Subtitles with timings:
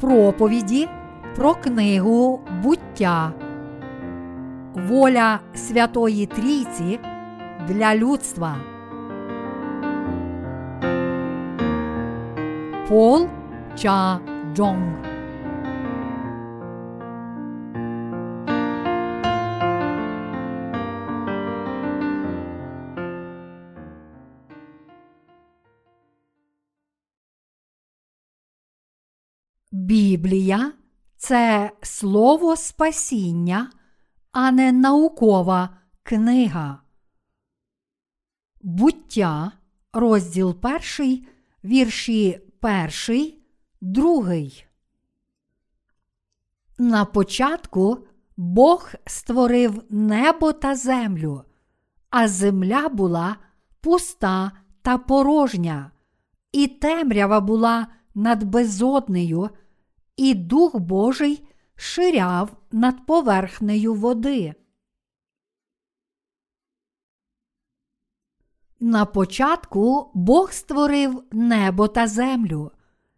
[0.00, 0.88] проповіді
[1.36, 3.32] про книгу буття.
[4.74, 7.00] Воля Святої Трійці
[7.68, 8.56] для людства.
[12.88, 13.28] Пол
[13.76, 14.18] Ча
[14.54, 15.09] Джонг
[30.20, 30.72] Біблія
[31.16, 33.70] це слово спасіння,
[34.32, 36.82] а не наукова книга.
[38.62, 39.52] Буття,
[39.92, 41.28] розділ перший,
[41.64, 43.42] вірші перший,
[43.80, 44.66] другий.
[46.78, 51.44] На початку Бог створив небо та землю,
[52.10, 53.36] а земля була
[53.80, 55.90] пуста та порожня,
[56.52, 59.50] і темрява була над безоднею,
[60.20, 61.44] і Дух Божий
[61.76, 64.54] ширяв над поверхнею води.
[68.80, 72.70] На початку Бог створив небо та землю.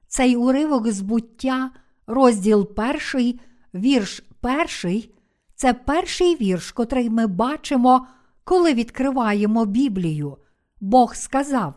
[0.06, 1.70] Цей уривок збуття,
[2.06, 3.41] розділ перший,
[3.75, 5.14] вірш перший,
[5.55, 8.06] це перший вірш, котрий ми бачимо,
[8.44, 10.37] коли відкриваємо Біблію.
[10.81, 11.75] Бог сказав: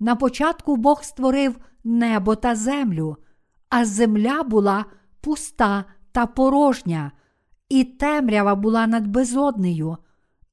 [0.00, 3.16] на початку Бог створив небо та землю,
[3.68, 4.84] а земля була
[5.20, 7.12] пуста та порожня,
[7.68, 9.96] і темрява була над безоднею,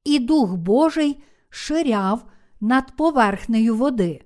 [0.03, 2.25] і Дух Божий ширяв
[2.61, 4.21] над поверхнею води.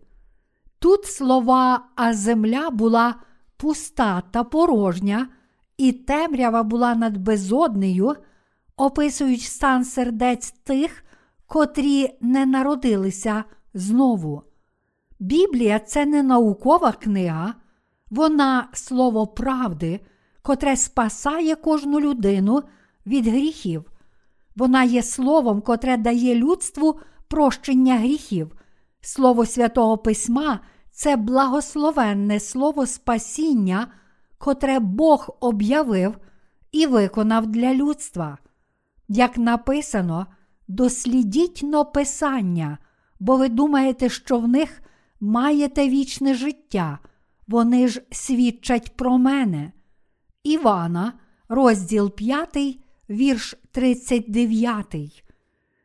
[0.79, 3.15] Тут слова, а земля була
[3.57, 5.27] пуста та порожня,
[5.77, 8.15] і темрява була над безоднею,
[8.77, 11.03] описують стан сердець тих,
[11.47, 13.43] котрі не народилися
[13.73, 14.43] знову.
[15.19, 17.53] Біблія це не наукова книга,
[18.09, 19.99] вона слово правди,
[20.41, 22.63] котре спасає кожну людину
[23.05, 23.91] від гріхів.
[24.55, 28.55] Вона є словом, котре дає людству прощення гріхів.
[29.01, 30.59] Слово Святого Письма
[30.91, 33.87] це благословенне слово спасіння,
[34.37, 36.17] котре Бог об'явив
[36.71, 38.37] і виконав для людства.
[39.07, 40.25] Як написано,
[40.67, 42.77] дослідіть но Писання,
[43.19, 44.81] бо ви думаєте, що в них
[45.19, 46.99] маєте вічне життя,
[47.49, 49.71] вони ж свідчать про мене.
[50.43, 51.13] Івана,
[51.49, 52.57] розділ 5,
[53.09, 55.23] вірш 39.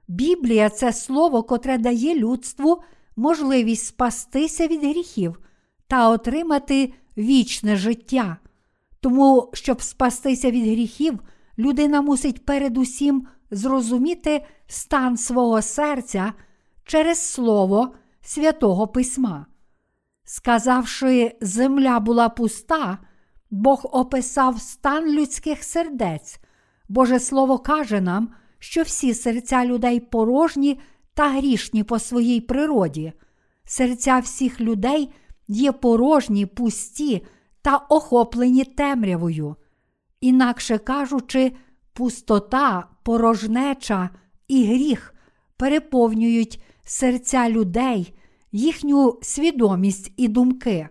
[0.08, 2.82] Біблія це слово, котре дає людству
[3.16, 5.40] можливість спастися від гріхів
[5.86, 8.36] та отримати вічне життя.
[9.00, 11.18] Тому, щоб спастися від гріхів,
[11.58, 16.32] людина мусить передусім зрозуміти стан свого серця
[16.84, 19.46] через Слово Святого Письма.
[20.24, 22.98] Сказавши, земля була пуста,
[23.50, 26.38] Бог описав стан людських сердець.
[26.88, 30.80] Боже Слово каже нам, що всі серця людей порожні
[31.14, 33.12] та грішні по своїй природі.
[33.64, 35.12] Серця всіх людей
[35.48, 37.26] є порожні, пусті
[37.62, 39.56] та охоплені темрявою.
[40.20, 41.52] Інакше кажучи,
[41.92, 44.10] пустота, порожнеча
[44.48, 45.14] і гріх
[45.56, 48.14] переповнюють серця людей,
[48.54, 50.88] їхню свідомість і думки.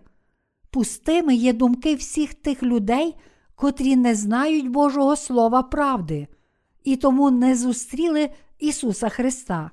[0.69, 3.15] Пустими є думки всіх тих людей,
[3.55, 6.27] котрі не знають Божого Слова правди,
[6.83, 8.29] і тому не зустріли
[8.59, 9.71] Ісуса Христа.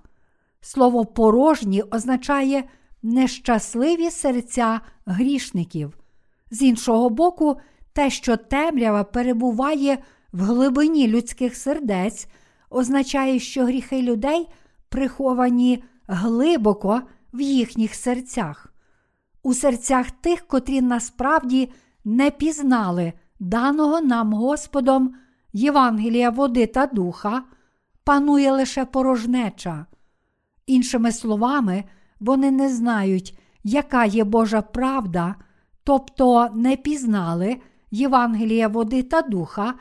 [0.61, 2.65] Слово порожні означає
[3.03, 5.99] нещасливі серця грішників.
[6.51, 7.57] З іншого боку,
[7.93, 9.99] те, що темрява перебуває
[10.33, 12.27] в глибині людських сердець,
[12.71, 14.49] означає, що гріхи людей
[14.89, 17.03] приховані глибоко
[17.33, 18.73] в їхніх серцях.
[19.43, 21.73] У серцях тих, котрі насправді
[22.05, 25.15] не пізнали даного нам Господом
[25.53, 27.43] Євангелія води та духа,
[28.05, 29.87] панує лише порожнеча.
[30.67, 31.85] Іншими словами,
[32.21, 35.35] вони не знають, яка є Божа правда,
[35.85, 37.57] тобто не пізнали
[37.91, 39.75] Євангелія води та духа,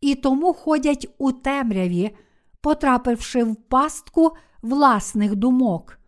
[0.00, 2.16] і тому ходять у темряві,
[2.60, 4.32] потрапивши в пастку
[4.62, 5.98] власних думок.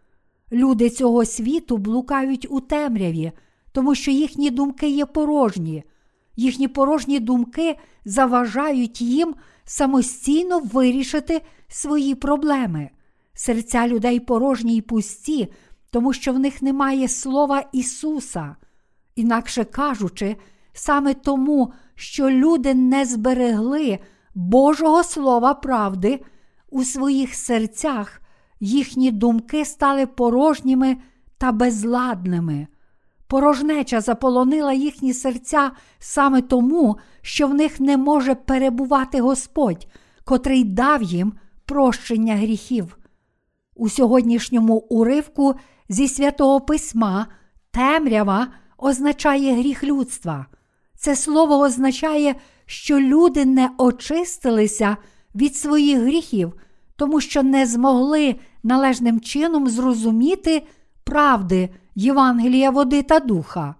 [0.53, 3.33] Люди цього світу блукають у темряві,
[3.73, 5.85] тому що їхні думки є порожні,
[6.37, 9.35] їхні порожні думки заважають їм
[9.65, 12.91] самостійно вирішити свої проблеми.
[13.35, 15.49] Серця людей порожні й пусті,
[15.91, 18.56] тому що в них немає слова Ісуса.
[19.17, 20.37] Інакше кажучи,
[20.73, 23.99] саме тому, що люди не зберегли
[24.35, 26.21] Божого Слова правди
[26.71, 28.21] у своїх серцях,
[28.60, 30.96] їхні думки стали порожніми
[31.38, 32.66] та безладними.
[33.26, 39.87] порожнеча заполонила їхні серця саме тому, що в них не може перебувати Господь,
[40.25, 41.32] котрий дав їм
[41.64, 42.99] прощення гріхів.
[43.76, 45.54] У сьогоднішньому уривку
[45.88, 47.26] зі святого письма
[47.70, 50.46] темрява означає гріх людства.
[50.94, 52.34] Це слово означає,
[52.66, 54.96] що люди не очистилися
[55.34, 56.52] від своїх гріхів,
[56.96, 60.62] тому що не змогли належним чином зрозуміти
[61.05, 63.75] правди Євангелія води та духа.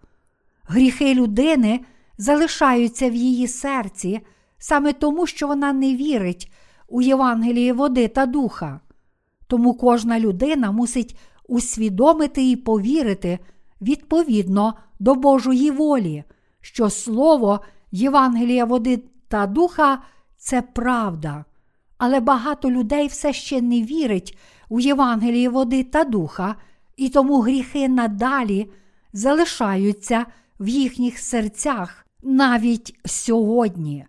[0.65, 1.81] Гріхи людини
[2.19, 4.21] залишаються в її серці
[4.59, 6.53] саме тому, що вона не вірить
[6.89, 8.81] у Євангеліє води та духа.
[9.47, 13.39] Тому кожна людина мусить усвідомити і повірити
[13.81, 16.25] відповідно до Божої волі,
[16.61, 17.61] що Слово
[17.93, 20.03] Євангелія води та духа
[20.37, 21.45] це правда.
[21.99, 24.39] Але багато людей все ще не вірить
[24.69, 26.55] у Євангеліє води та духа,
[26.97, 28.71] і тому гріхи надалі
[29.13, 30.27] залишаються
[30.61, 34.07] в їхніх серцях навіть сьогодні.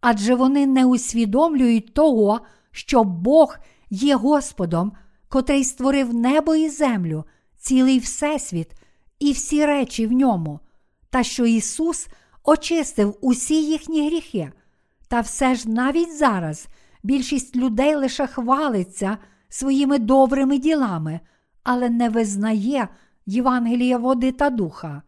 [0.00, 2.40] Адже вони не усвідомлюють того,
[2.70, 3.58] що Бог
[3.90, 4.92] є Господом,
[5.28, 7.24] котрий створив небо і землю,
[7.56, 8.68] цілий Всесвіт
[9.18, 10.60] і всі речі в ньому,
[11.10, 12.08] та що Ісус
[12.44, 14.52] очистив усі їхні гріхи.
[15.08, 16.66] Та все ж навіть зараз
[17.02, 21.20] більшість людей лише хвалиться своїми добрими ділами,
[21.62, 22.88] але не визнає
[23.26, 25.02] Євангелія води та духа.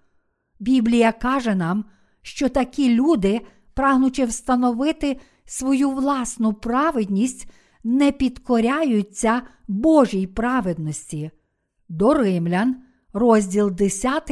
[0.61, 1.85] Біблія каже нам,
[2.23, 3.41] що такі люди,
[3.75, 7.51] прагнучи встановити свою власну праведність,
[7.85, 11.31] не підкоряються Божій праведності.
[11.89, 12.77] До Римлян,
[13.13, 14.31] розділ 10,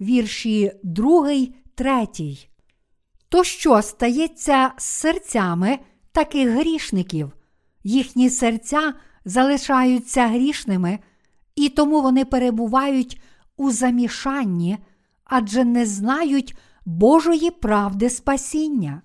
[0.00, 1.30] вірші 2,
[1.74, 2.06] 3.
[3.28, 5.78] То що стається з серцями
[6.12, 7.32] таких грішників?
[7.84, 8.94] Їхні серця
[9.26, 10.98] залишаються грішними,
[11.56, 13.20] і тому вони перебувають
[13.56, 14.78] у замішанні,
[15.24, 19.02] адже не знають Божої правди спасіння.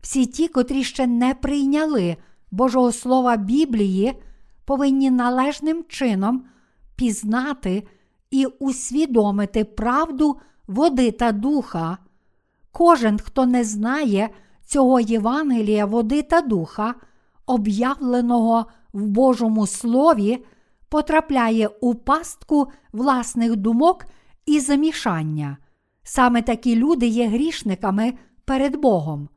[0.00, 2.16] Всі ті, котрі ще не прийняли
[2.50, 4.22] Божого Слова Біблії,
[4.64, 6.44] повинні належним чином
[6.96, 7.86] пізнати
[8.30, 11.98] і усвідомити правду води та духа.
[12.72, 14.30] Кожен, хто не знає
[14.66, 16.94] цього Євангелія води та духа,
[17.46, 20.44] об'явленого в Божому Слові,
[20.88, 24.04] потрапляє у пастку власних думок
[24.46, 25.56] і замішання.
[26.02, 28.14] Саме такі люди є грішниками
[28.44, 29.28] перед Богом.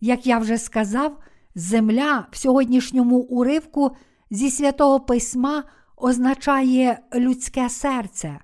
[0.00, 1.18] Як я вже сказав,
[1.54, 3.90] земля в сьогоднішньому уривку
[4.30, 5.64] зі святого письма
[5.96, 8.38] означає людське серце.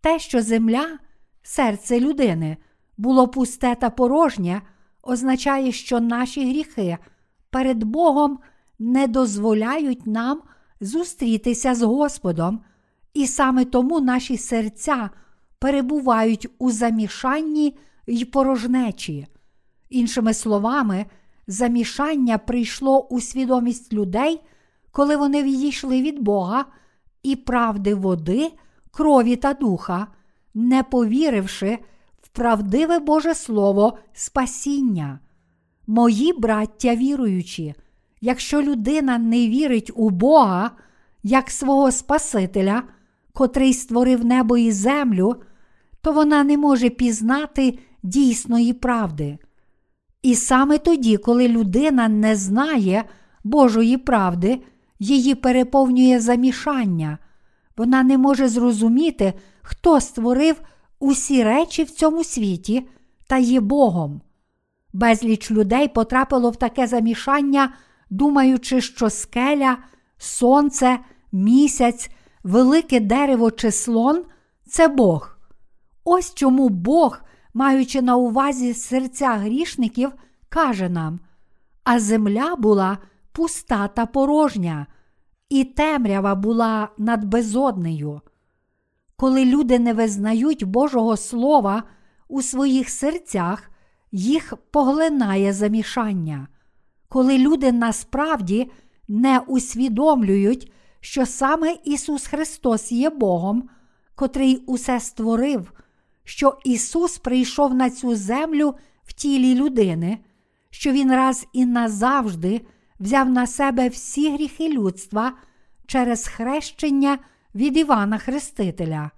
[0.00, 0.98] Те, що земля,
[1.42, 2.56] серце людини,
[2.96, 4.62] було пусте та порожнє,
[5.02, 6.98] означає, що наші гріхи
[7.50, 8.38] перед Богом
[8.82, 10.42] не дозволяють нам
[10.80, 12.60] зустрітися з Господом,
[13.14, 15.10] і саме тому наші серця
[15.58, 17.76] перебувають у замішанні
[18.06, 19.26] й порожнечі.
[19.90, 21.06] Іншими словами,
[21.46, 24.40] замішання прийшло у свідомість людей,
[24.90, 26.64] коли вони відійшли від Бога
[27.22, 28.52] і правди води,
[28.90, 30.06] крові та духа,
[30.54, 31.78] не повіривши
[32.22, 35.20] в правдиве Боже Слово спасіння.
[35.86, 37.74] Мої браття віруючі,
[38.22, 40.70] якщо людина не вірить у Бога
[41.22, 42.82] як свого Спасителя,
[43.32, 45.36] котрий створив небо і землю,
[46.02, 49.38] то вона не може пізнати дійсної правди.
[50.22, 53.04] І саме тоді, коли людина не знає
[53.44, 54.62] Божої правди,
[54.98, 57.18] її переповнює замішання,
[57.76, 59.32] вона не може зрозуміти,
[59.62, 60.60] хто створив
[60.98, 62.88] усі речі в цьому світі
[63.26, 64.20] та є Богом.
[64.92, 67.72] Безліч людей потрапило в таке замішання,
[68.12, 69.78] думаючи, що скеля,
[70.18, 70.98] сонце,
[71.32, 72.10] місяць,
[72.44, 74.24] велике дерево чи слон
[74.68, 75.36] це Бог.
[76.04, 77.20] Ось чому Бог,
[77.54, 80.12] маючи на увазі серця грішників,
[80.48, 81.20] каже нам:
[81.84, 82.98] а земля була
[83.32, 84.86] пуста та порожня,
[85.48, 88.20] і темрява була над безоднею.
[89.16, 91.82] Коли люди не визнають Божого Слова
[92.28, 93.70] у своїх серцях,
[94.10, 96.48] їх поглинає замішання.
[97.12, 98.70] Коли люди насправді
[99.08, 103.68] не усвідомлюють, що саме Ісус Христос є Богом,
[104.14, 105.72] котрий усе створив,
[106.24, 110.18] що Ісус прийшов на цю землю в тілі людини,
[110.70, 112.60] що Він раз і назавжди
[113.00, 115.32] взяв на себе всі гріхи людства
[115.86, 117.18] через хрещення
[117.54, 119.10] від Івана Хрестителя,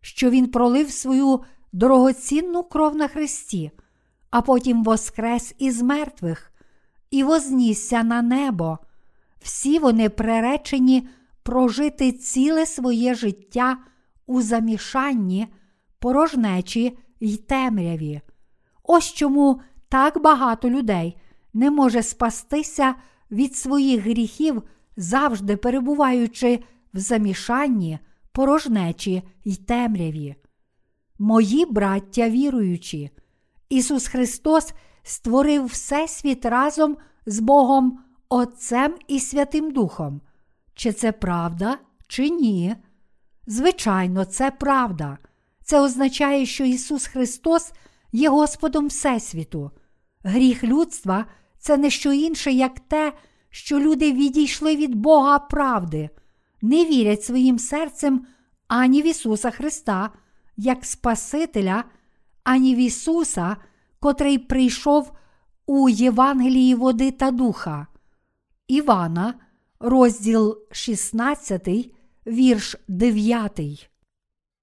[0.00, 1.40] що Він пролив свою
[1.72, 3.70] дорогоцінну кров на Христі,
[4.30, 6.52] а потім воскрес із мертвих
[7.10, 8.78] і вознісся на небо.
[9.40, 11.08] Всі вони приречені
[11.42, 13.78] прожити ціле своє життя
[14.26, 15.46] у замішанні,
[15.98, 18.20] порожнечі й темряві.
[18.82, 21.16] Ось чому так багато людей
[21.54, 22.94] не може спастися
[23.30, 24.62] від своїх гріхів,
[24.96, 26.60] завжди перебуваючи
[26.94, 27.98] в замішанні,
[28.32, 30.34] порожнечі й темряві.
[31.18, 33.10] Мої браття віруючі,
[33.68, 34.72] Ісус Христос
[35.08, 36.96] створив Всесвіт разом
[37.26, 37.98] з Богом
[38.28, 40.20] Отцем і Святим Духом.
[40.74, 42.76] Чи це правда, чи ні?
[43.46, 45.18] Звичайно, це правда.
[45.64, 47.72] Це означає, що Ісус Христос
[48.12, 49.70] є Господом Всесвіту.
[50.22, 51.24] Гріх людства
[51.58, 53.12] це не що інше, як те,
[53.50, 56.10] що люди відійшли від Бога правди,
[56.62, 58.26] не вірять своїм серцем
[58.66, 60.10] ані в Ісуса Христа,
[60.56, 61.84] як Спасителя,
[62.44, 63.56] ані в Ісуса,
[64.00, 65.12] котрий прийшов
[65.66, 67.86] у Євангелії води та духа.
[68.68, 69.34] Івана,
[69.80, 71.68] розділ 16,
[72.26, 73.90] вірш 9.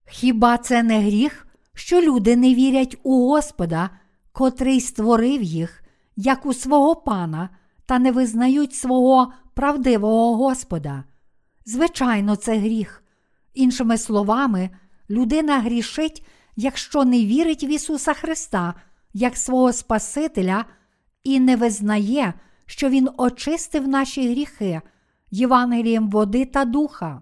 [0.07, 3.89] Хіба це не гріх, що люди не вірять у Господа,
[4.31, 5.83] котрий створив їх,
[6.15, 7.49] як у свого пана,
[7.85, 11.03] та не визнають свого правдивого Господа?
[11.65, 13.03] Звичайно, це гріх.
[13.53, 14.69] Іншими словами,
[15.09, 16.25] людина грішить,
[16.55, 18.73] якщо не вірить в Ісуса Христа
[19.15, 20.65] як свого Спасителя
[21.23, 22.33] і не визнає,
[22.65, 24.81] що Він очистив наші гріхи
[25.31, 27.21] Євангелієм води та духа.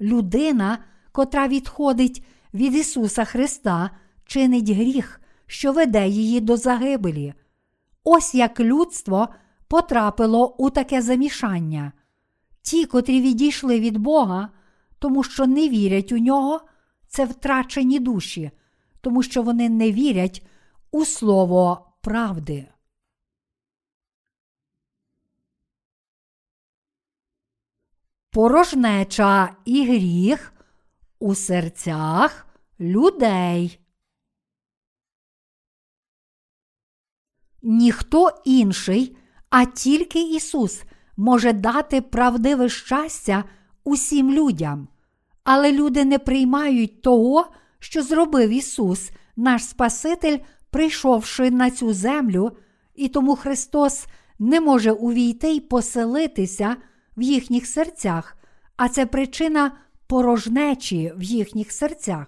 [0.00, 0.78] Людина,
[1.12, 3.90] котра відходить від Ісуса Христа,
[4.24, 7.34] чинить гріх, що веде її до загибелі.
[8.04, 9.28] Ось як людство
[9.68, 11.92] потрапило у таке замішання.
[12.62, 14.48] Ті, котрі відійшли від Бога,
[14.98, 16.60] тому що не вірять у нього,
[17.08, 18.50] це втрачені душі,
[19.00, 20.46] тому що вони не вірять
[20.90, 22.68] у слово правди.
[28.30, 30.52] Порожнеча і гріх
[31.18, 32.46] у серцях
[32.80, 33.80] людей.
[37.62, 39.16] Ніхто інший,
[39.50, 40.82] а тільки Ісус
[41.16, 43.44] може дати правдиве щастя
[43.84, 44.88] усім людям.
[45.44, 47.46] Але люди не приймають того,
[47.78, 50.38] що зробив Ісус, наш Спаситель,
[50.70, 52.52] прийшовши на цю землю,
[52.94, 54.06] і тому Христос
[54.38, 56.76] не може увійти й поселитися
[57.16, 58.36] в їхніх серцях,
[58.76, 59.72] а це причина
[60.06, 62.26] порожнечі в їхніх серцях.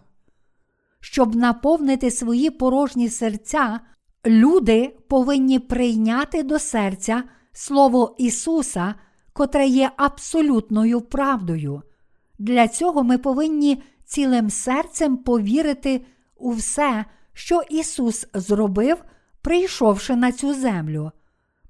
[1.01, 3.81] Щоб наповнити свої порожні серця,
[4.27, 8.95] люди повинні прийняти до серця Слово Ісуса,
[9.33, 11.83] котре є абсолютною правдою.
[12.39, 16.07] Для цього ми повинні цілим серцем повірити
[16.37, 19.05] у все, що Ісус зробив,
[19.43, 21.13] прийшовши на цю землю.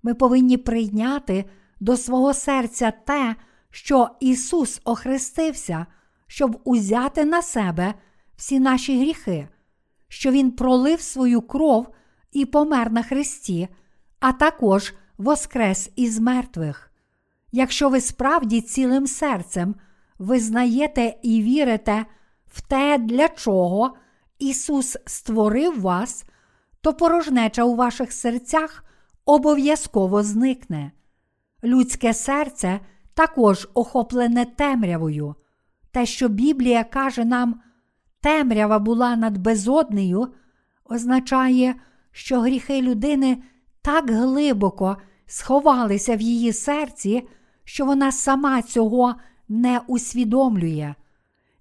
[0.02, 1.44] Ми повинні прийняти
[1.80, 3.36] до свого серця те,
[3.70, 5.86] що Ісус охрестився,
[6.26, 7.94] щоб узяти на себе
[8.36, 9.48] всі наші гріхи,
[10.08, 11.88] що Він пролив свою кров
[12.32, 13.68] і помер на Христі,
[14.20, 16.92] а також воскрес із мертвих.
[17.52, 19.74] Якщо ви справді цілим серцем
[20.18, 22.06] визнаєте і вірите
[22.46, 23.94] в те, для чого
[24.38, 26.24] Ісус створив вас,
[26.80, 28.84] то порожнеча у ваших серцях
[29.24, 30.92] обов'язково зникне.
[31.64, 32.80] Людське серце
[33.14, 35.34] також охоплене темрявою.
[35.90, 37.60] Те, що Біблія каже нам,
[38.20, 40.28] темрява була над безоднею,
[40.84, 41.74] означає,
[42.12, 43.42] що гріхи людини
[43.82, 44.96] так глибоко
[45.26, 47.28] сховалися в її серці,
[47.64, 49.14] що вона сама цього
[49.48, 50.94] не усвідомлює.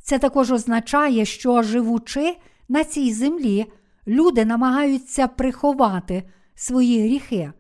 [0.04, 2.38] Це також означає, що живучи
[2.72, 3.66] на цій землі,
[4.08, 6.24] люди намагаються приховати
[6.56, 7.52] свої гріхи.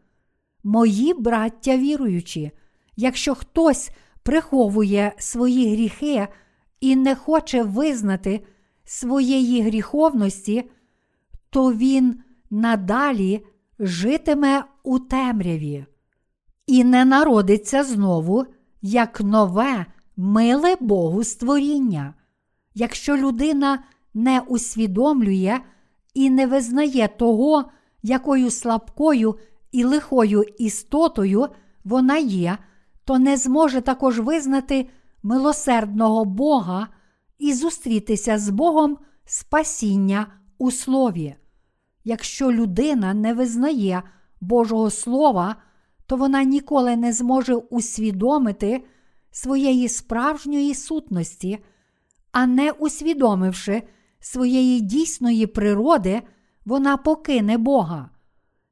[0.64, 2.52] Мої браття віруючі,
[2.96, 3.92] якщо хтось
[4.24, 6.28] приховує свої гріхи
[6.80, 8.46] і не хоче визнати
[8.84, 10.70] своєї гріховності,
[11.50, 13.46] то він надалі
[13.80, 15.86] житиме у темряві
[16.68, 18.46] і не народиться знову
[18.82, 19.86] як нове,
[20.18, 22.14] миле Богу створіння.
[22.74, 25.60] Якщо людина не усвідомлює
[26.14, 27.66] і не визнає того,
[28.04, 29.36] якою слабкою
[29.72, 31.48] і лихою істотою
[31.84, 32.58] вона є,
[33.06, 34.90] то не зможе також визнати
[35.24, 36.88] милосердного Бога
[37.40, 40.28] і зустрітися з Богом спасіння
[40.58, 41.36] у слові.
[42.04, 44.04] Якщо людина не визнає
[44.42, 45.56] Божого Слова,
[46.06, 48.84] то вона ніколи не зможе усвідомити
[49.32, 51.60] своєї справжньої сутності,
[52.32, 53.84] а не усвідомивши
[54.22, 56.22] своєї дійсної природи,
[56.66, 58.10] вона покине Бога.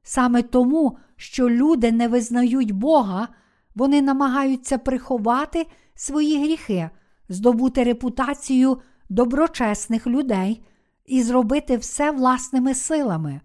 [0.02, 3.28] Саме тому, що люди не визнають Бога,
[3.74, 6.90] вони намагаються приховати свої гріхи,
[7.28, 8.78] здобути репутацію
[9.08, 10.62] доброчесних людей
[11.06, 13.40] і зробити все власними силами.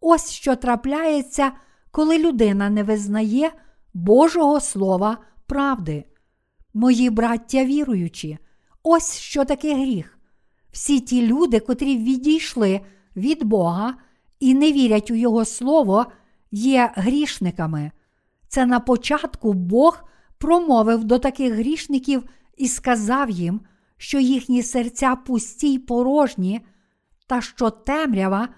[0.00, 1.52] Ось що трапляється,
[1.90, 3.52] коли людина не визнає
[3.94, 6.04] Божого Слова правди.
[6.74, 8.38] Мої браття віруючі,
[8.82, 10.15] ось що таке гріх.
[10.76, 12.80] Всі ті люди, котрі відійшли
[13.16, 13.94] від Бога
[14.40, 16.06] і не вірять у Його Слово,
[16.50, 17.90] є грішниками.
[18.48, 20.04] Це на початку Бог
[20.38, 22.24] промовив до таких грішників
[22.56, 23.60] і сказав їм,
[23.96, 26.60] що їхні серця пусті й порожні,
[27.26, 28.48] та що темрява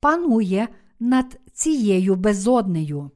[0.00, 0.68] панує
[1.00, 3.10] над цією безоднею.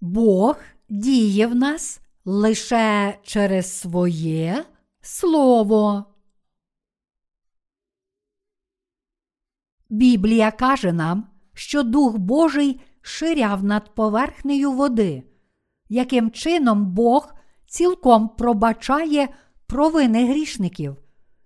[0.00, 0.56] Бог
[0.88, 2.00] діє в нас
[2.30, 4.64] лише через своє
[5.00, 6.04] слово.
[9.88, 15.22] Біблія каже нам, що Дух Божий ширяв над поверхнею води,
[15.88, 17.34] яким чином Бог
[17.66, 19.28] цілком пробачає
[19.66, 20.96] провини грішників.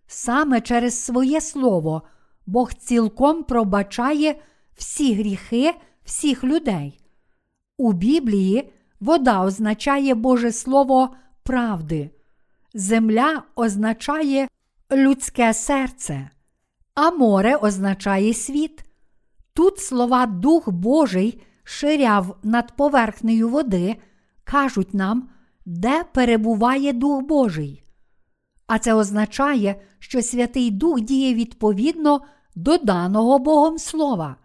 [0.07, 2.03] Саме через своє слово
[2.47, 4.43] Бог цілком пробачає
[4.75, 5.75] всі гріхи
[6.05, 7.01] всіх людей.
[7.79, 12.11] У Біблії вода означає Боже Слово правди,
[12.75, 14.49] земля означає
[14.93, 16.31] людське серце,
[16.95, 18.85] а море означає світ.
[19.55, 23.97] Тут слова Дух Божий ширяв над поверхнею води,
[24.45, 25.29] кажуть нам,
[25.67, 27.85] де перебуває Дух Божий.
[28.67, 32.21] А це означає, що Святий Дух діє відповідно
[32.55, 34.37] до даного Богом Слова.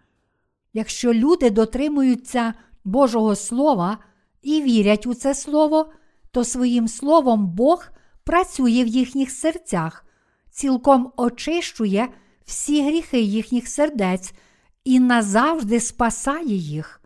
[0.72, 2.54] Якщо люди дотримуються
[2.84, 3.98] Божого Слова
[4.42, 5.92] і вірять у це Слово,
[6.30, 7.86] то своїм словом Бог
[8.24, 10.04] працює в їхніх серцях,
[10.50, 12.08] цілком очищує
[12.44, 14.32] всі гріхи їхніх сердець
[14.84, 17.00] і назавжди спасає їх.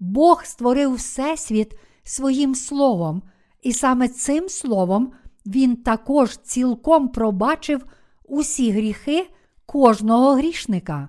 [0.00, 3.22] Бог створив Всесвіт своїм словом,
[3.62, 5.12] і саме цим словом
[5.46, 7.84] Він також цілком пробачив
[8.24, 9.30] усі гріхи
[9.66, 11.08] кожного грішника.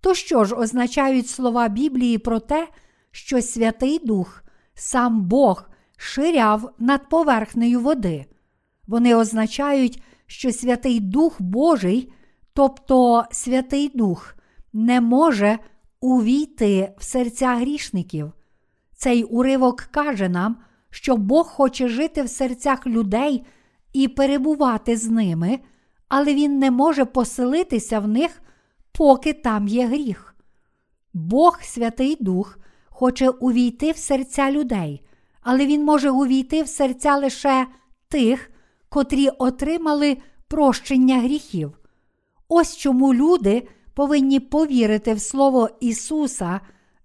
[0.00, 2.68] То що ж означають слова Біблії про те,
[3.10, 4.42] що Святий Дух,
[4.80, 8.26] сам Бог, ширяв над поверхнею води?
[8.86, 12.12] Вони означають, що Святий Дух Божий,
[12.52, 14.34] тобто Святий Дух,
[14.72, 15.58] не може
[16.00, 18.32] увійти в серця грішників.
[18.96, 20.56] Цей уривок каже нам,
[20.90, 23.46] що Бог хоче жити в серцях людей
[23.92, 25.58] і перебувати з ними,
[26.08, 28.42] але Він не може поселитися в них,
[28.92, 30.34] поки там є гріх.
[31.12, 32.59] Бог, Святий Дух,
[33.00, 35.02] хоче увійти в серця людей,
[35.42, 37.66] але Він може увійти в серця лише
[38.08, 38.50] тих,
[38.88, 40.16] котрі отримали
[40.48, 41.78] прощення гріхів.
[42.48, 46.60] Ось чому люди повинні повірити в Слово Ісуса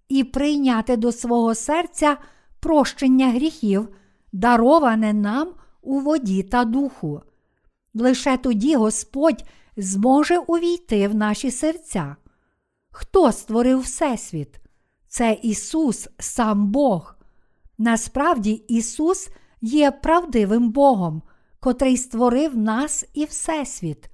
[0.10, 2.18] і прийняти до свого серця
[2.60, 3.90] прощення гріхів,
[4.34, 5.48] дароване нам
[5.82, 7.22] у воді та духу.
[7.94, 9.44] Лише тоді Господь
[9.78, 12.16] зможе увійти в наші серця.
[12.92, 14.60] Хто створив Всесвіт?
[15.16, 17.16] Це Ісус, сам Бог.
[17.78, 19.30] Насправді, Ісус
[19.62, 21.22] є правдивим Богом,
[21.60, 24.10] котрий створив нас і Всесвіт.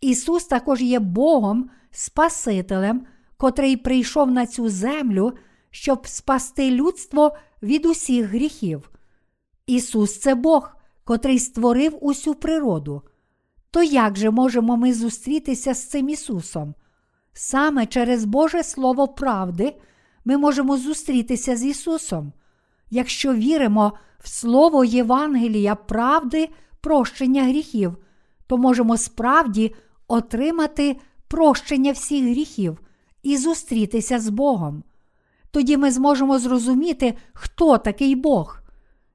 [0.00, 3.06] Ісус також є Богом, Спасителем,
[3.36, 5.32] котрий прийшов на цю землю,
[5.70, 8.90] щоб спасти людство від усіх гріхів.
[9.66, 13.02] Ісус це Бог, котрий створив усю природу.
[13.70, 16.74] То як же можемо ми зустрітися з цим Ісусом?
[17.32, 19.74] Саме через Боже Слово правди
[20.26, 22.32] ми можемо зустрітися з Ісусом.
[22.90, 26.48] Якщо віримо в Слово Євангелія правди,
[26.80, 27.96] прощення гріхів,
[28.46, 29.74] то можемо справді
[30.08, 30.96] отримати
[31.28, 32.78] прощення всіх гріхів
[33.22, 34.82] і зустрітися з Богом.
[35.50, 38.60] Тоді ми зможемо зрозуміти, хто такий Бог,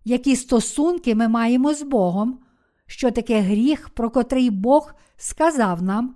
[0.06, 2.40] які стосунки ми маємо з Богом,
[2.86, 6.16] що таке гріх, про котрий Бог сказав нам,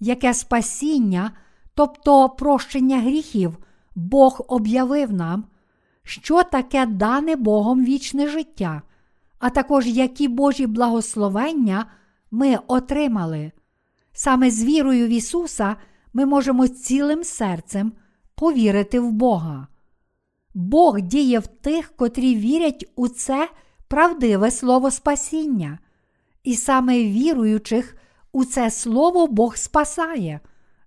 [0.00, 1.30] яке спасіння,
[1.74, 3.58] тобто прощення гріхів,
[3.96, 5.44] Бог об'явив нам,
[6.02, 8.82] що таке дане Богом вічне життя,
[9.38, 11.86] а також які Божі благословення
[12.30, 13.52] ми отримали.
[14.12, 15.76] Саме з вірою в Ісуса
[16.12, 17.92] ми можемо цілим серцем
[18.34, 19.66] повірити в Бога.
[20.54, 23.48] Бог діє в тих, котрі вірять у це
[23.88, 25.78] правдиве слово спасіння,
[26.44, 27.96] і саме віруючих
[28.32, 30.40] у це слово Бог спасає,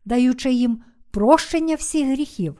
[0.05, 2.55] даючи їм прощення всіх гріхів.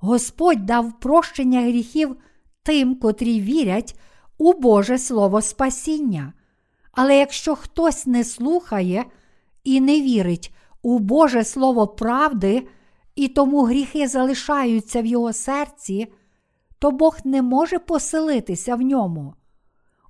[0.00, 2.16] Господь дав прощення гріхів
[2.62, 3.98] тим, котрі вірять
[4.38, 6.32] у Боже Слово спасіння.
[6.92, 9.04] Але якщо хтось не слухає
[9.64, 12.68] і не вірить у Боже Слово правди,
[13.14, 16.12] і тому гріхи залишаються в його серці,
[16.78, 19.34] то Бог не може поселитися в ньому.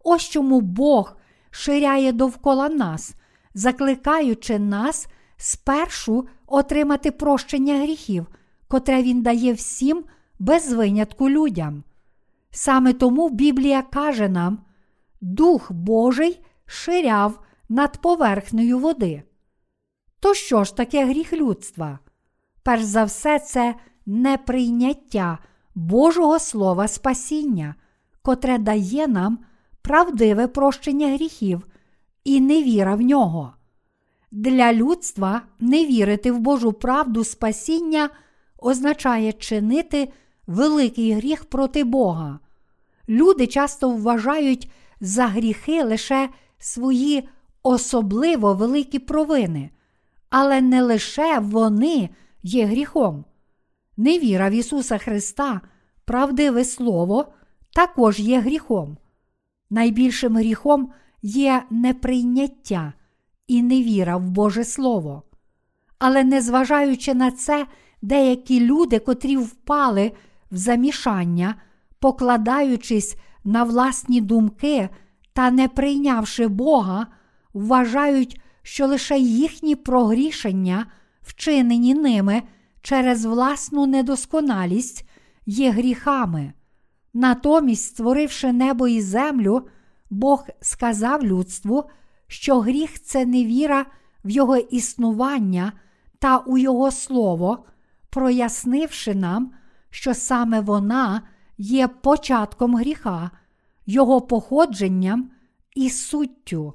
[0.05, 1.17] Ось чому Бог
[1.51, 3.15] ширяє довкола нас,
[3.55, 8.27] закликаючи нас спершу отримати прощення гріхів,
[8.71, 10.05] котре Він дає всім
[10.39, 11.85] без винятку людям.
[12.51, 14.59] Саме тому Біблія каже нам,
[15.21, 19.23] Дух Божий ширяв над поверхнею води.
[20.21, 21.99] То що ж таке гріх людства?
[22.63, 23.75] Перш за все, це
[24.07, 25.39] неприйняття
[25.75, 27.75] Божого Слова спасіння,
[28.23, 29.39] котре дає нам
[29.83, 31.67] правдиве прощення гріхів
[32.25, 33.53] і невіра в нього.
[34.31, 38.11] Для людства не вірити в Божу правду спасіння
[38.63, 40.13] означає чинити
[40.47, 42.39] великий гріх проти Бога.
[43.09, 44.71] Люди часто вважають
[45.01, 47.29] за гріхи лише свої
[47.63, 49.71] особливо великі провини,
[50.31, 52.11] але не лише вони
[52.43, 53.25] є гріхом.
[53.97, 55.61] Невіра в Ісуса Христа,
[56.05, 57.33] правдиве Слово,
[57.73, 58.97] також є гріхом.
[59.71, 60.93] Найбільшим гріхом
[61.23, 62.93] є неприйняття
[63.47, 65.23] і невіра в Боже Слово.
[65.99, 67.67] Але незважаючи на це,
[68.03, 70.13] деякі люди, котрі впали
[70.51, 71.55] в замішання,
[71.99, 74.89] покладаючись на власні думки
[75.33, 77.07] та не прийнявши Бога,
[77.55, 80.87] вважають, що лише їхні прогрішення,
[81.23, 82.43] вчинені ними
[82.83, 85.09] через власну недосконалість,
[85.47, 86.53] є гріхами.
[87.15, 89.63] Натомість, створивши небо і землю,
[90.11, 91.85] Бог сказав людству,
[92.27, 93.87] що гріх це невіра
[94.25, 95.73] в Його існування
[96.19, 97.65] та у Його Слово,
[98.11, 99.53] прояснивши нам,
[99.91, 101.23] що саме вона
[101.59, 103.31] є початком гріха,
[103.87, 105.31] його походженням
[105.75, 106.75] і суттю.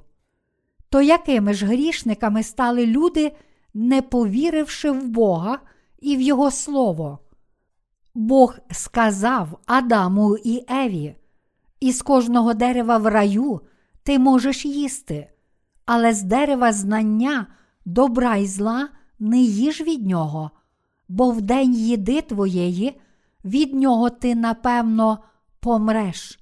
[0.88, 3.36] То якими ж грішниками стали люди,
[3.74, 5.58] не повіривши в Бога
[5.98, 7.18] і в Його Слово?
[8.14, 11.16] Бог сказав Адаму і Еві,
[11.80, 13.60] із кожного дерева в раю
[14.02, 15.30] ти можеш їсти,
[15.84, 17.46] але з дерева знання
[17.84, 20.50] добра і зла не їж від нього,
[21.08, 23.00] бо в день їди твоєї,
[23.44, 25.18] від нього ти, напевно,
[25.60, 26.40] помреш.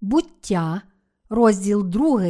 [0.00, 0.82] Буття,
[1.28, 2.22] розділ 2,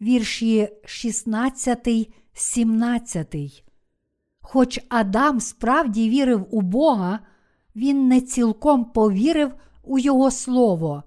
[0.00, 1.88] вірші 16,
[2.32, 3.64] 17.
[4.40, 7.18] Хоч Адам справді вірив у Бога,
[7.76, 11.02] він не цілком повірив у Його Слово,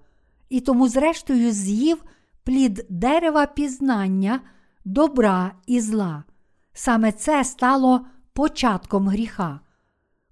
[0.48, 2.04] і тому, зрештою, з'їв
[2.44, 4.40] плід дерева пізнання,
[4.84, 6.24] добра і зла.
[6.72, 9.60] Саме це стало початком гріха.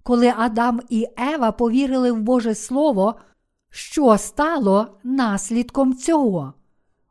[0.03, 3.15] Коли Адам і Ева повірили в Боже Слово,
[3.69, 6.53] що стало наслідком цього?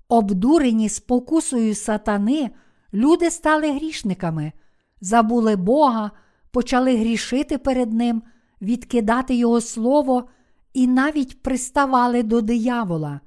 [0.08, 2.50] Обдурені спокусою сатани,
[2.94, 4.52] люди стали грішниками,
[5.00, 6.10] забули Бога,
[6.50, 8.22] почали грішити перед Ним,
[8.62, 10.28] відкидати Його Слово
[10.72, 13.20] і навіть приставали до диявола.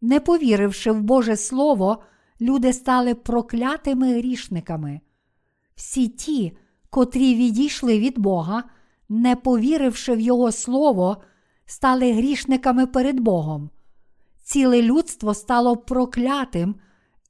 [0.00, 2.02] Не повіривши в Боже Слово,
[2.40, 5.00] люди стали проклятими грішниками.
[5.74, 6.56] Всі ті,
[6.90, 8.64] котрі відійшли від Бога,
[9.14, 11.16] не повіривши в Його Слово,
[11.66, 13.70] стали грішниками перед Богом.
[14.42, 16.74] Ціле людство стало проклятим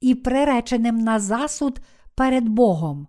[0.01, 1.79] і приреченим на засуд
[2.15, 3.07] перед Богом.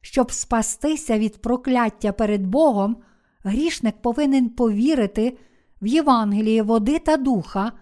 [0.00, 2.96] Щоб спастися від прокляття перед Богом,
[3.44, 5.38] грішник повинен повірити
[5.82, 7.72] в Євангеліє води та духа,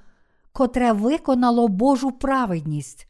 [0.53, 3.09] котре виконало Божу праведність.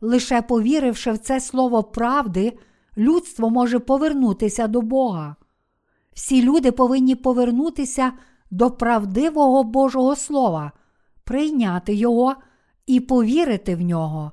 [0.00, 2.58] Лише повіривши в це слово правди,
[2.96, 5.36] людство може повернутися до Бога.
[6.16, 8.12] Всі люди повинні повернутися
[8.50, 10.72] до правдивого Божого Слова,
[11.24, 12.34] прийняти Його
[12.86, 14.32] і повірити в нього.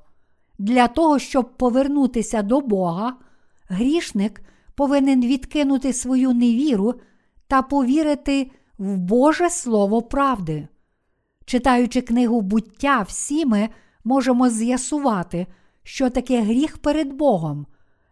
[0.58, 3.16] Для того, щоб повернутися до Бога,
[3.68, 4.42] грішник
[4.74, 6.94] повинен відкинути свою невіру
[7.48, 10.68] та повірити в Боже Слово правди.
[11.44, 13.68] Читаючи книгу буття, всі ми
[14.04, 15.46] можемо з'ясувати,
[15.82, 17.66] що таке гріх перед Богом,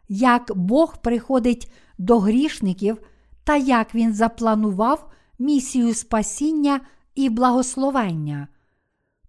[0.09, 2.99] як Бог приходить до грішників
[3.45, 6.81] та як Він запланував місію спасіння
[7.15, 8.49] і благословення.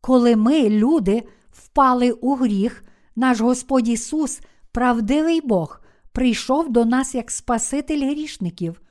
[0.01, 2.83] Коли ми, люди, впали у гріх,
[3.15, 8.81] наш Господь Ісус, правдивий Бог, прийшов до нас як Спаситель грішників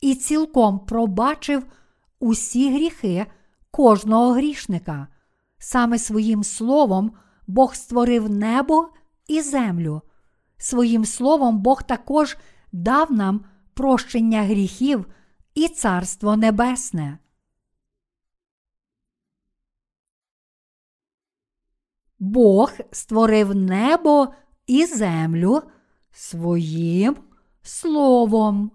[0.00, 1.66] і цілком пробачив
[2.20, 3.26] усі гріхи
[3.70, 5.08] кожного грішника.
[5.58, 7.12] Саме своїм словом
[7.46, 8.88] Бог створив небо
[9.28, 10.02] і землю.
[10.58, 12.36] Своїм словом Бог також
[12.72, 15.06] дав нам прощення гріхів
[15.54, 17.18] і Царство Небесне.
[22.18, 24.34] Бог створив небо
[24.66, 25.62] і землю
[26.12, 27.16] своїм
[27.62, 28.70] словом.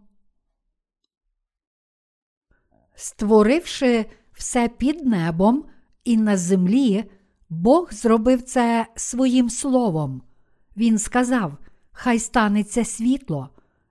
[2.96, 5.66] Створивши все під небом
[6.04, 7.12] і на землі,
[7.50, 10.22] Бог зробив це своїм словом.
[10.78, 11.58] Він сказав:
[11.92, 13.50] Хай станеться світло,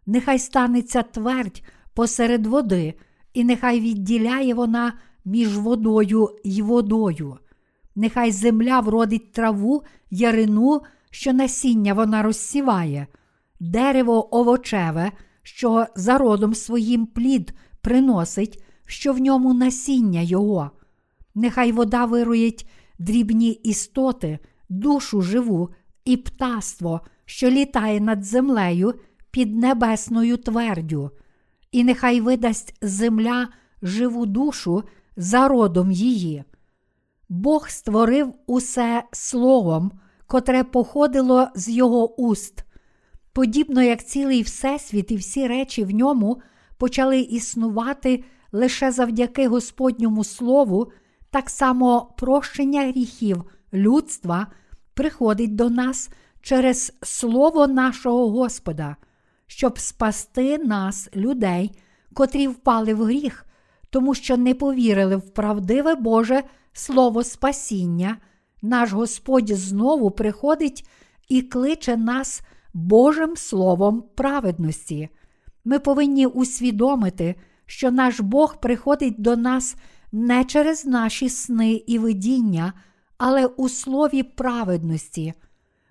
[0.09, 1.62] нехай станеться твердь
[1.94, 2.94] посеред води,
[3.35, 4.92] і нехай відділяє вона
[5.25, 7.38] між водою й водою.
[7.97, 13.07] Нехай земля вродить траву, ярину, що насіння вона розсіває,
[13.61, 20.71] дерево овочеве, що за родом своїм плід приносить, що в ньому насіння його.
[21.35, 22.68] Нехай вода вирують
[22.99, 25.68] дрібні істоти, душу живу
[26.05, 28.94] і птаство, що літає над землею
[29.38, 31.11] під небесною твердю,
[31.72, 33.48] і нехай видасть земля
[33.83, 34.83] живу душу
[35.16, 36.44] за родом її.
[37.29, 39.92] Бог створив усе словом,
[40.27, 42.64] котре походило з його уст,
[43.33, 46.40] подібно як цілий Всесвіт і всі речі в ньому
[46.79, 50.92] почали існувати лише завдяки Господньому Слову,
[51.31, 54.46] так само прощення гріхів людства
[54.94, 56.11] приходить до нас
[56.42, 58.96] через Слово нашого Господа,
[59.49, 61.71] щоб спасти нас, людей,
[62.15, 63.47] котрі впали в гріх,
[63.91, 68.17] тому що не повірили в правдиве Боже Слово Спасіння,
[68.63, 70.89] наш Господь знову приходить
[71.29, 72.43] і кличе нас
[72.75, 75.09] Божим Словом праведності.
[75.65, 77.35] Ми повинні усвідомити,
[77.67, 79.77] що наш Бог приходить до нас
[80.13, 82.73] не через наші сни і видіння,
[83.19, 85.35] але у слові праведності.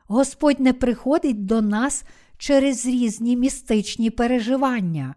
[0.08, 2.04] Господь не приходить до нас
[2.38, 5.16] через різні містичні переживання.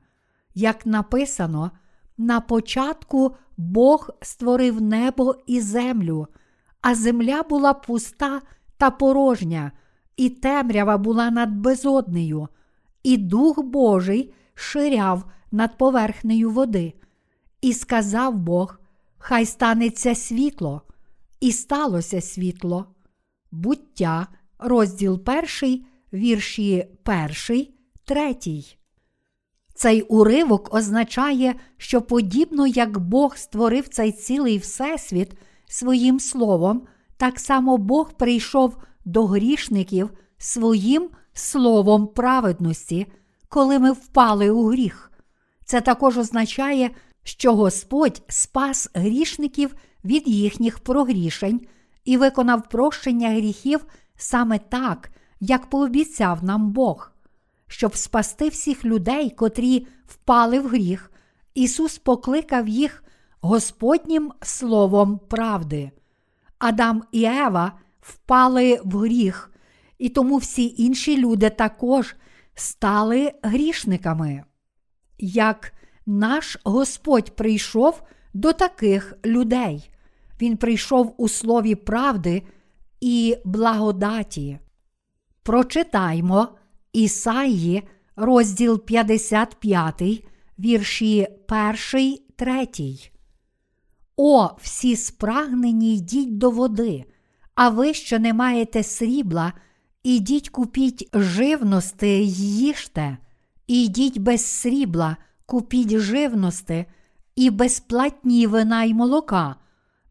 [0.55, 1.71] Як написано,
[2.19, 6.27] на початку Бог створив небо і землю,
[6.81, 8.43] а земля була пуста
[8.77, 9.73] та порожня,
[10.17, 12.49] і темрява була над безоднею,
[13.03, 16.93] і Дух Божий ширяв над поверхнею води.
[17.61, 18.81] І сказав Бог:
[19.19, 20.83] Хай станеться світло,
[21.41, 22.87] і сталося світло.
[23.53, 24.27] Буття,
[24.59, 28.77] розділ перший, вірші перший, третій.
[29.75, 35.33] Цей уривок означає, що подібно як Бог створив цей цілий Всесвіт
[35.67, 36.83] своїм словом,
[37.17, 43.07] так само Бог прийшов до грішників своїм словом праведності,
[43.49, 45.13] коли ми впали у гріх.
[45.65, 46.91] Це також означає,
[47.23, 51.61] що Господь спас грішників від їхніх прогрішень
[52.05, 55.11] і виконав прощення гріхів саме так,
[55.41, 57.13] як пообіцяв нам Бог.
[57.67, 61.13] Щоб спасти всіх людей, котрі впали в гріх,
[61.55, 63.05] Ісус покликав їх
[63.41, 65.91] Господнім Словом правди.
[66.59, 69.53] Адам і Ева впали в гріх,
[69.99, 72.17] і тому всі інші люди також
[72.55, 74.45] стали грішниками.
[75.19, 75.73] Як
[76.07, 78.03] наш Господь прийшов
[78.35, 79.91] до таких людей,
[80.41, 82.43] Він прийшов у слові правди
[83.01, 84.59] і благодаті.
[85.51, 86.49] Прочитаймо
[86.93, 87.83] Ісаї,
[88.17, 90.03] розділ 55,
[90.59, 91.29] вірші
[91.95, 92.69] 1, 3.
[94.17, 97.05] О, всі спрагнені йдіть до води,
[97.55, 99.53] а ви, що не маєте срібла,
[100.03, 103.19] ідіть купіть живності й їжте,
[103.67, 106.85] ідіть без срібла, купіть живності
[107.37, 109.57] і безплатні вина й молока.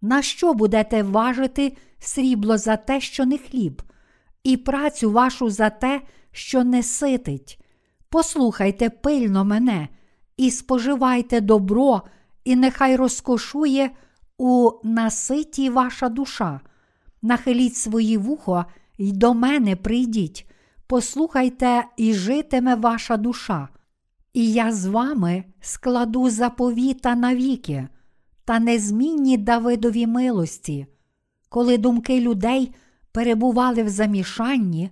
[0.02, 3.82] На що будете важити срібло за те, що не хліб,
[4.44, 7.60] і працю вашу за те, що не ситить?
[8.10, 9.88] Послухайте пильно мене
[10.38, 12.02] і споживайте добро,
[12.44, 13.92] і нехай розкошує
[14.38, 16.60] у наситі ваша душа.
[17.22, 18.66] Нахиліть свої вухо
[18.98, 20.50] й до мене прийдіть,
[20.88, 23.70] послухайте, і житиме ваша душа.
[24.34, 27.88] І я з вами складу заповіта навіки
[28.46, 30.88] та незмінні Давидові милості,
[31.50, 32.74] коли думки людей
[33.12, 34.90] перебували в замішанні,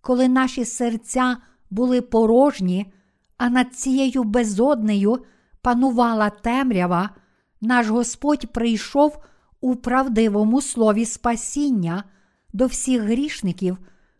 [0.00, 1.36] коли наші серця
[1.70, 2.92] були порожні,
[3.36, 5.18] а над цією безоднею
[5.62, 7.10] панувала темрява,
[7.60, 9.18] наш Господь прийшов
[9.60, 12.04] у правдивому слові спасіння
[12.52, 13.78] до всіх грішників,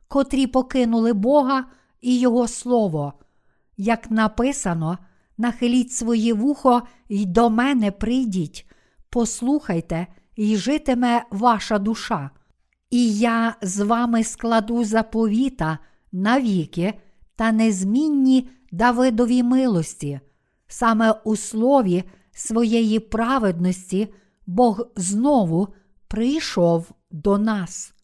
[0.09, 1.65] котрі покинули Бога
[2.01, 3.13] і Його Слово.
[3.77, 4.99] Як написано,
[5.39, 8.71] нахиліть своє вухо й до мене прийдіть,
[9.11, 12.31] послухайте, і житиме ваша душа.
[12.91, 15.79] І я з вами складу заповіта
[16.13, 17.01] навіки
[17.37, 20.21] та незмінні Давидові милості,
[20.67, 24.15] саме у слові своєї праведності
[24.47, 25.69] Бог знову
[26.09, 27.95] прийшов до нас.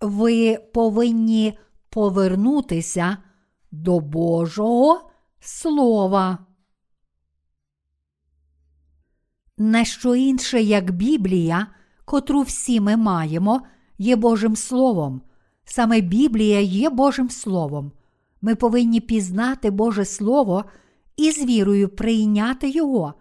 [0.00, 1.58] Ви повинні
[1.90, 3.16] повернутися
[3.70, 6.47] до Божого Слова.
[9.58, 11.66] Не що інше, як Біблія,
[12.04, 13.62] котру всі ми маємо,
[13.98, 15.20] є Божим Словом.
[15.64, 17.92] Саме Біблія є Божим Словом.
[18.42, 20.64] Ми повинні пізнати Боже Слово
[21.16, 23.14] і з вірою прийняти Його.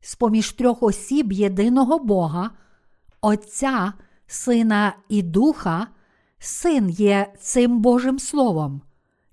[0.00, 2.50] З поміж трьох осіб єдиного Бога,
[3.20, 3.92] Отця,
[4.26, 5.86] Сина і Духа,
[6.38, 8.82] Син є цим Божим Словом.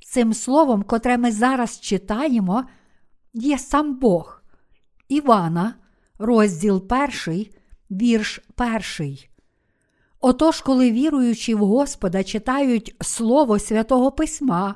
[0.03, 2.63] Цим словом, котре ми зараз читаємо,
[3.33, 4.41] є сам Бог.
[5.09, 5.73] Івана,
[6.19, 7.55] розділ перший,
[7.91, 9.29] вірш перший.
[10.21, 14.75] Отож, коли віруючі в Господа читають Слово Святого Письма,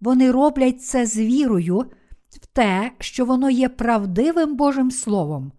[0.00, 1.86] вони роблять це з вірою
[2.30, 5.52] в те, що воно є правдивим Божим Словом.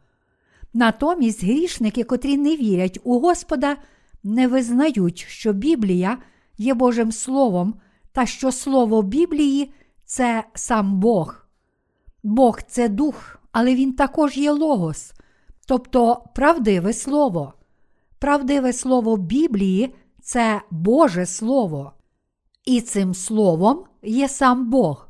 [0.73, 3.77] Натомість грішники, котрі не вірять у Господа,
[4.23, 6.17] не визнають, що Біблія
[6.57, 7.75] є Божим Словом
[8.11, 9.73] та що Слово Біблії
[10.05, 11.45] це сам Бог.
[12.23, 15.13] Бог це дух, але Він також є логос,
[15.67, 17.53] тобто правдиве Слово.
[18.19, 21.93] Правдиве Слово Біблії це Боже Слово.
[22.65, 25.07] І цим словом є сам Бог.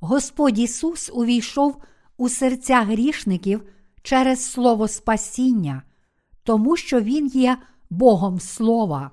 [0.00, 1.76] Господь Ісус увійшов
[2.16, 3.62] у серця грішників
[4.02, 5.82] через Слово Спасіння,
[6.42, 7.58] тому що Він є
[7.90, 9.10] Богом Слова.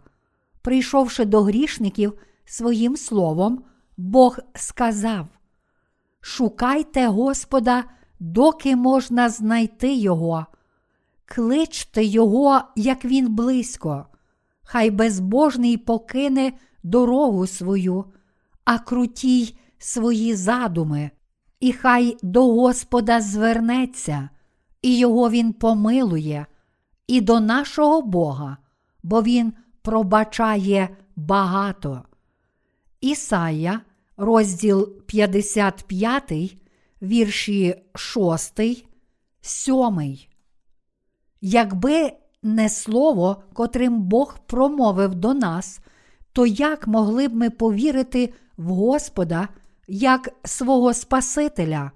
[0.61, 2.13] Прийшовши до грішників
[2.45, 3.63] своїм словом,
[3.97, 5.27] Бог сказав:
[6.21, 7.83] Шукайте Господа,
[8.19, 10.45] доки можна знайти Його,
[11.35, 14.05] кличте Його, як Він близько,
[14.63, 18.05] хай безбожний покине дорогу свою,
[18.65, 21.11] а крутій свої задуми,
[21.59, 24.29] і хай до Господа звернеться,
[24.81, 26.45] і його Він помилує,
[27.07, 28.57] і до нашого Бога,
[29.03, 32.03] бо Він пробачає багато.
[33.01, 33.81] Ісая,
[34.17, 36.33] розділ 55,
[37.01, 38.61] вірші 6,
[39.41, 40.30] 7.
[41.41, 42.11] Якби
[42.43, 45.79] не слово, котрим Бог промовив до нас,
[46.33, 49.47] то як могли б ми повірити в Господа
[49.87, 51.91] як свого Спасителя,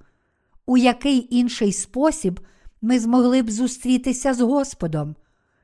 [0.65, 2.39] у який інший спосіб
[2.81, 5.15] ми змогли б зустрітися з Господом,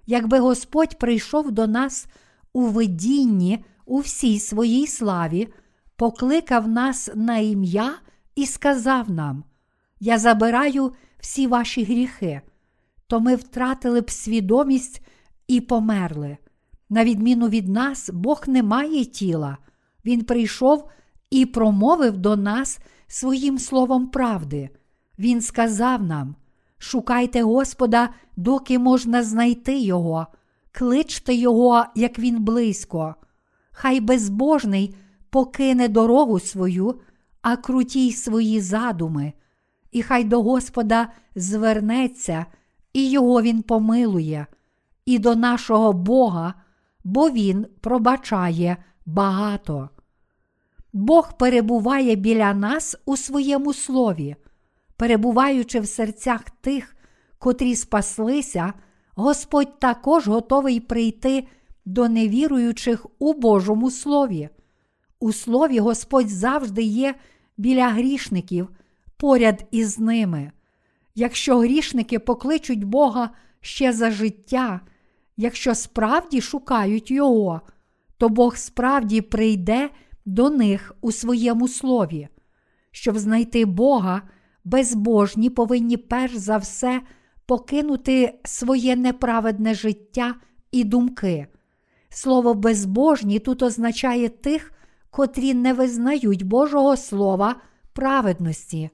[0.06, 2.08] якби Господь прийшов до нас
[2.54, 5.48] у видінні у всій своїй славі,
[5.96, 7.94] покликав нас на ім'я
[8.36, 9.44] і сказав нам:
[10.00, 12.42] Я забираю всі ваші гріхи,
[13.12, 15.02] то ми втратили б свідомість
[15.48, 16.38] і померли.
[16.90, 19.58] На відміну від нас, Бог не має тіла,
[20.06, 20.90] Він прийшов
[21.30, 24.70] і промовив до нас своїм словом правди.
[25.20, 26.36] Він сказав нам:
[26.78, 30.28] Шукайте Господа, доки можна знайти Його,
[30.72, 33.16] кличте Його, як Він близько.
[33.72, 34.96] Хай безбожний
[35.30, 37.00] покине дорогу свою,
[37.42, 39.34] а крутій свої задуми,
[39.92, 42.46] і хай до Господа звернеться,
[42.94, 44.48] і Його Він помилує,
[45.06, 46.54] і до нашого Бога
[47.04, 49.90] бо Він пробачає багато.
[50.94, 54.36] Бог перебуває біля нас у своєму слові,
[54.98, 56.96] перебуваючи в серцях тих,
[57.40, 58.74] котрі спаслися,
[59.16, 61.48] Господь також готовий прийти
[61.86, 64.50] до невіруючих у Божому Слові.
[65.20, 67.16] У Слові Господь завжди є
[67.58, 68.70] біля грішників,
[69.18, 70.52] поряд із ними.
[71.16, 73.30] Якщо грішники покличуть Бога
[73.62, 74.82] ще за життя,
[75.38, 77.62] якщо справді шукають Його,
[78.18, 79.90] то Бог справді прийде
[80.26, 82.28] до них у своєму слові.
[82.92, 84.22] Щоб знайти Бога,
[84.64, 87.02] безбожні повинні перш за все
[87.46, 90.36] покинути своє неправедне життя
[90.72, 91.48] і думки.
[92.10, 94.74] Слово безбожні тут означає тих,
[95.10, 97.56] котрі не визнають Божого Слова
[97.94, 98.90] праведності.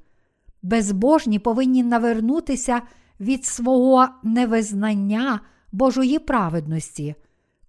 [0.62, 2.82] Безбожні повинні навернутися
[3.20, 5.40] від свого невизнання
[5.72, 7.16] Божої праведності.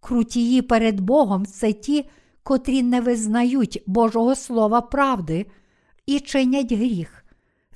[0.00, 2.10] Крутії перед Богом це ті,
[2.42, 5.46] котрі не визнають Божого Слова правди
[6.06, 7.24] і чинять гріх.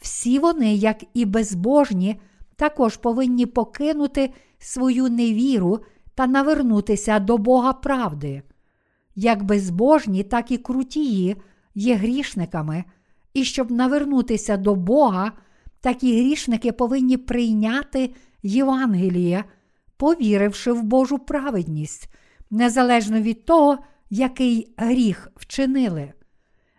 [0.01, 2.21] Всі вони, як і безбожні,
[2.57, 5.79] також повинні покинути свою невіру
[6.15, 8.43] та навернутися до Бога правди.
[9.15, 11.37] Як безбожні, так і крутії
[11.75, 12.85] є грішниками,
[13.35, 15.33] і щоб навернутися до Бога,
[15.81, 19.45] такі грішники повинні прийняти Євангеліє
[20.03, 22.09] повіривши в Божу праведність,
[22.51, 23.79] незалежно від того,
[24.11, 26.13] який гріх вчинили.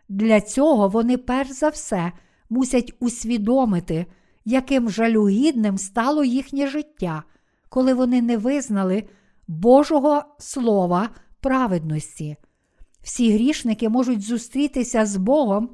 [0.10, 2.12] Для цього вони перш за все
[2.50, 4.06] мусять усвідомити,
[4.46, 7.24] яким жалюгідним стало їхнє життя,
[7.70, 9.04] коли вони не визнали
[9.48, 11.10] Божого Слова
[11.42, 12.38] праведності.
[13.02, 15.70] Всі грішники можуть зустрітися з Богом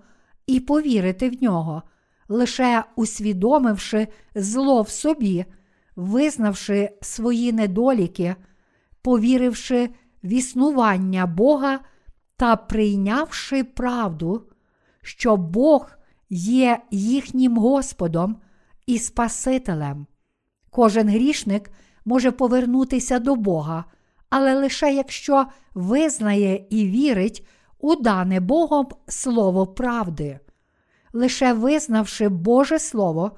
[0.50, 1.84] і повірити в нього,
[2.30, 5.46] лише усвідомивши зло в собі
[5.96, 8.36] визнавши свої недоліки,
[9.02, 9.90] повіривши
[10.24, 11.80] в існування Бога
[12.38, 14.44] та прийнявши правду,
[15.02, 15.92] що Бог
[16.30, 18.38] є їхнім Господом
[18.86, 20.08] і Спасителем.
[20.70, 21.72] Кожен грішник
[22.06, 23.86] може повернутися до Бога,
[24.30, 27.48] але лише якщо визнає і вірить
[27.80, 30.40] у дане Богом Слово правди.
[31.14, 33.32] Лише визнавши Боже Слово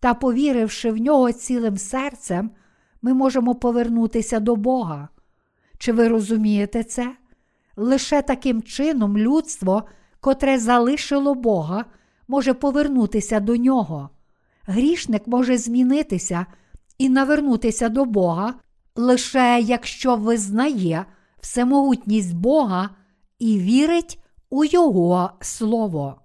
[0.00, 2.50] та повіривши в нього цілим серцем,
[3.02, 5.08] ми можемо повернутися до Бога.
[5.78, 7.16] Чи ви розумієте це?
[7.76, 9.82] Лише таким чином людство,
[10.20, 11.84] котре залишило Бога,
[12.28, 14.10] може повернутися до нього.
[14.66, 16.46] Грішник може змінитися
[16.98, 18.54] і навернутися до Бога,
[18.96, 21.04] лише якщо визнає
[21.40, 22.90] всемогутність Бога
[23.38, 26.20] і вірить у Його Слово.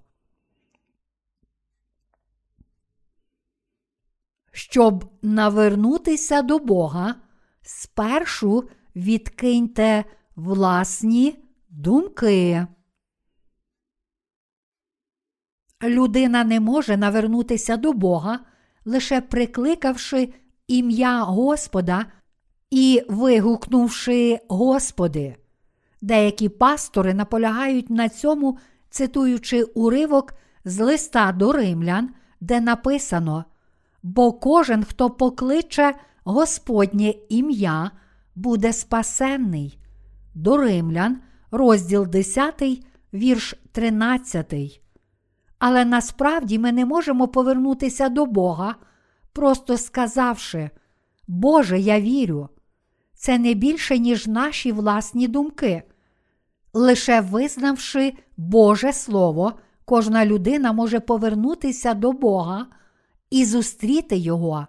[4.51, 7.15] Щоб навернутися до Бога,
[7.61, 10.05] спершу відкиньте
[10.35, 12.67] власні думки.
[15.83, 18.39] Людина не може навернутися до Бога,
[18.85, 20.33] лише прикликавши
[20.67, 22.05] ім'я Господа
[22.69, 25.42] і вигукнувши Господи.
[26.03, 28.57] Деякі пастори наполягають на цьому,
[28.89, 30.33] цитуючи уривок
[30.65, 32.09] з листа до римлян,
[32.41, 33.45] де написано:
[34.03, 35.93] Бо кожен, хто покличе
[36.23, 37.91] Господнє ім'я,
[38.35, 39.79] буде спасенний.
[40.35, 42.63] До римлян, розділ 10,
[43.13, 44.81] вірш 13.
[45.59, 48.75] Але насправді ми не можемо повернутися до Бога,
[49.33, 50.69] просто сказавши,
[51.27, 52.49] Боже, я вірю.
[53.13, 55.83] Це не більше, ніж наші власні думки.
[56.73, 59.53] Лише визнавши Боже Слово,
[59.85, 62.67] кожна людина може повернутися до Бога
[63.29, 64.67] і зустріти Його.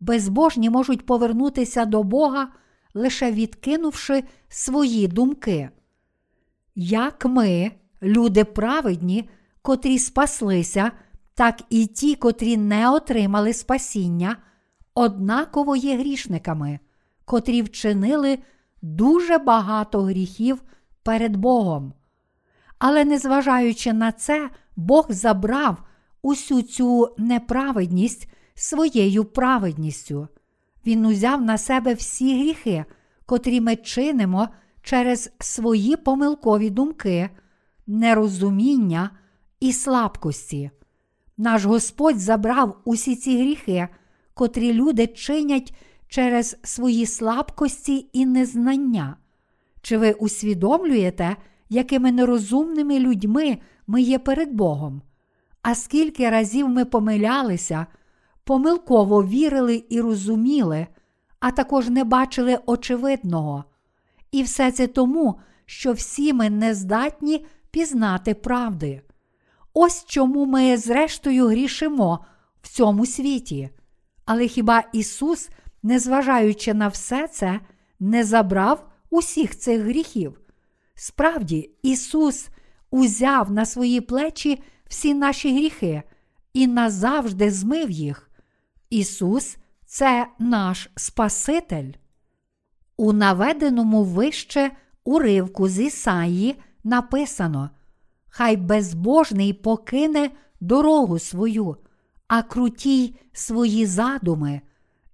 [0.00, 2.48] Безбожні можуть повернутися до Бога,
[2.94, 5.70] лише відкинувши свої думки.
[6.74, 7.72] Як ми,
[8.02, 9.28] люди праведні,
[9.62, 10.92] котрі спаслися,
[11.34, 14.36] так і ті, котрі не отримали спасіння,
[14.94, 16.78] однаково є грішниками,
[17.24, 18.38] котрі вчинили
[18.82, 20.62] дуже багато гріхів
[21.08, 21.92] перед Богом.
[22.78, 25.82] Але незважаючи на це, Бог забрав
[26.22, 30.28] усю цю неправедність своєю праведністю.
[30.86, 32.84] Він узяв на себе всі гріхи,
[33.26, 34.48] котрі ми чинимо
[34.82, 37.30] через свої помилкові думки,
[37.86, 39.10] нерозуміння
[39.60, 40.70] і слабкості.
[41.36, 43.88] Наш Господь забрав усі ці гріхи,
[44.34, 45.74] котрі люди чинять
[46.08, 49.16] через свої слабкості і незнання.
[49.88, 51.36] Чи ви усвідомлюєте,
[51.68, 55.02] якими нерозумними людьми ми є перед Богом?
[55.62, 57.86] А скільки разів ми помилялися,
[58.44, 60.86] помилково вірили і розуміли,
[61.40, 63.64] а також не бачили очевидного.
[64.32, 69.02] І все це тому, що всі ми не здатні пізнати правди.
[69.74, 72.24] Ось чому ми, зрештою, грішимо
[72.62, 73.70] в цьому світі.
[74.24, 75.50] Але хіба Ісус,
[75.82, 77.60] незважаючи на все це,
[78.00, 80.40] не забрав усіх цих гріхів?
[80.94, 82.48] Справді, Ісус
[82.90, 86.02] узяв на свої плечі всі наші гріхи
[86.52, 88.30] і назавжди змив їх.
[88.90, 89.56] Ісус
[89.86, 91.92] це наш Спаситель.
[92.96, 94.70] У наведеному вище
[95.04, 97.70] уривку з Ісаї написано:
[98.28, 100.30] Хай безбожний покине
[100.60, 101.76] дорогу свою,
[102.28, 104.60] а крутій свої задуми,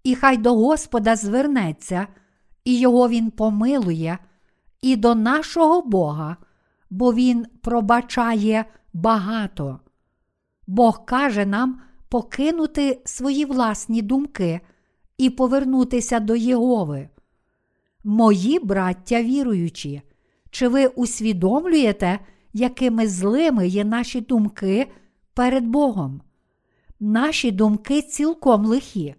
[0.04, 2.06] і хай до Господа звернеться,
[2.64, 4.18] і його Він помилує,
[4.82, 6.36] і до нашого Бога,
[6.90, 9.80] бо Він пробачає багато.
[10.66, 14.60] Бог каже нам покинути свої власні думки
[15.18, 17.08] і повернутися до Єгови.
[18.04, 20.02] Мої браття віруючі,
[20.50, 22.18] чи ви усвідомлюєте,
[22.52, 24.90] якими злими є наші думки
[25.34, 26.20] перед Богом?
[27.00, 29.14] Наші думки цілком лихі.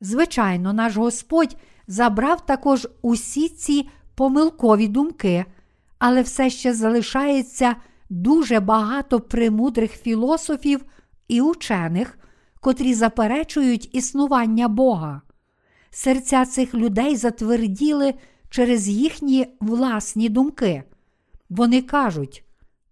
[0.00, 1.56] Звичайно, наш Господь
[1.92, 5.44] забрав також усі ці помилкові думки,
[5.98, 7.76] але все ще залишається
[8.10, 10.84] дуже багато премудрих філософів
[11.28, 12.18] і учених,
[12.60, 15.22] котрі заперечують існування Бога.
[15.90, 18.14] Серця цих людей затверділи
[18.50, 20.82] через їхні власні думки.
[21.50, 22.44] Вони кажуть,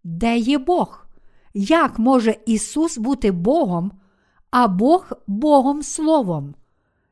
[0.05, 1.07] де є Бог?
[1.55, 3.93] Як може Ісус бути Богом,
[4.51, 6.55] а Бог Богом Словом?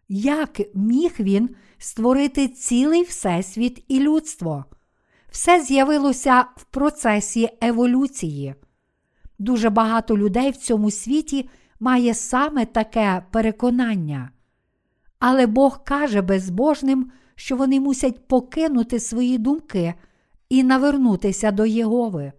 [0.08, 4.64] Як міг Він створити цілий Всесвіт і людство?
[5.30, 8.54] Все з'явилося в процесі еволюції.
[9.38, 11.48] Дуже багато людей в цьому світі
[11.80, 14.30] має саме таке переконання.
[15.18, 19.94] Але Бог каже безбожним, що вони мусять покинути свої думки
[20.48, 22.32] і навернутися до Єгови.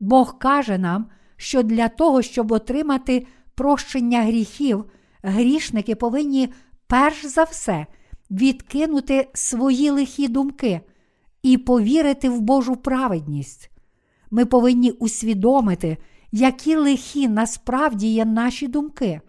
[0.00, 1.06] Бог каже нам,
[1.36, 4.84] що для того, щоб отримати прощення гріхів,
[5.22, 6.48] грішники повинні
[6.86, 7.86] перш за все
[8.30, 10.80] відкинути свої лихі думки
[11.42, 13.70] і повірити в Божу праведність.
[14.30, 15.96] Ми повинні усвідомити,
[16.32, 19.20] які лихі насправді є наші думки,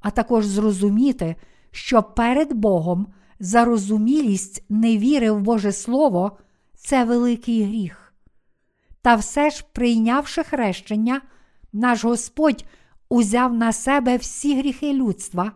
[0.00, 1.36] а також зрозуміти,
[1.70, 3.06] що перед Богом
[3.40, 6.38] зарозумілість невіри в Боже Слово
[6.74, 8.12] це великий гріх.
[9.02, 11.20] Та все ж, прийнявши хрещення,
[11.72, 12.64] наш Господь
[13.08, 15.52] узяв на себе всі гріхи людства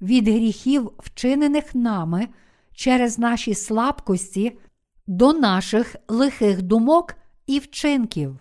[0.00, 2.28] від гріхів, вчинених нами
[2.72, 4.58] через наші слабкості
[5.06, 7.14] до наших лихих думок
[7.46, 8.38] і вчинків.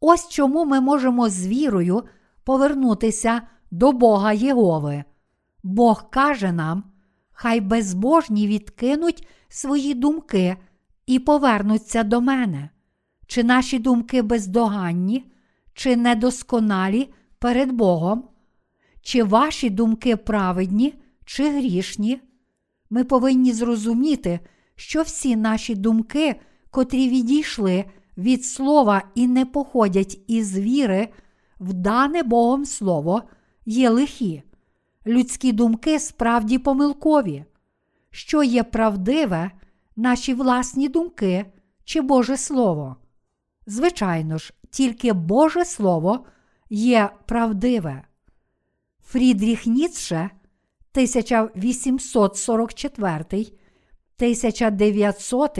[0.00, 2.02] Ось чому ми можемо з вірою
[2.44, 5.04] повернутися до Бога Єгови.
[5.62, 6.84] Бог каже нам,
[7.32, 10.56] хай безбожні відкинуть свої думки
[11.06, 12.70] і повернуться до мене.
[13.26, 15.32] Чи наші думки бездоганні,
[15.74, 18.28] чи недосконалі перед Богом?
[19.06, 20.94] Чи ваші думки праведні,
[21.24, 22.20] чи грішні?
[22.90, 24.40] Ми повинні зрозуміти,
[24.76, 26.40] що всі наші думки,
[26.70, 27.84] котрі відійшли
[28.18, 31.08] від слова і не походять із віри,
[31.60, 33.22] в дане Богом Слово,
[33.66, 34.42] є лихі.
[35.06, 37.44] Людські думки справді помилкові.
[38.10, 39.50] Що є правдиве,
[39.96, 41.46] наші власні думки
[41.84, 42.96] чи Боже Слово?
[43.66, 46.26] Звичайно ж, тільки Боже Слово
[46.70, 48.02] є правдиве.
[49.08, 50.30] Фрідріх Ніцше
[50.92, 53.46] 1844
[54.18, 55.58] 1900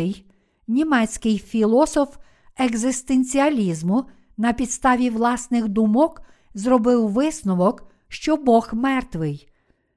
[0.69, 2.17] німецький філософ
[2.57, 4.05] екзистенціалізму
[4.37, 6.23] на підставі власних думок
[6.55, 9.49] зробив висновок, що Бог мертвий.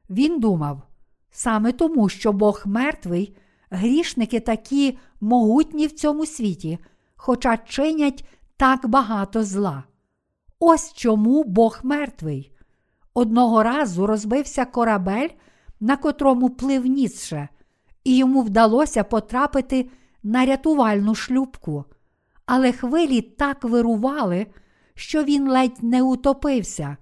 [0.09, 0.81] Він думав,
[1.31, 3.37] саме тому, що Бог мертвий,
[3.69, 6.79] грішники такі могутні в цьому світі,
[7.15, 8.25] хоча чинять
[8.57, 9.83] так багато зла.
[10.59, 12.58] Ось чому Бог мертвий.
[13.19, 15.29] Одного разу розбився корабель,
[15.79, 17.49] на котрому плив Ніцше,
[18.03, 19.89] і йому вдалося потрапити
[20.23, 21.85] на рятувальну шлюбку.
[22.45, 24.47] Але хвилі так вирували,
[24.93, 26.97] що він ледь не утопився,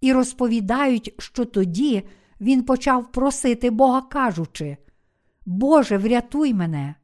[0.00, 2.02] і розповідають, що тоді
[2.40, 4.76] він почав просити Бога, кажучи:
[5.46, 6.94] Боже, врятуй мене.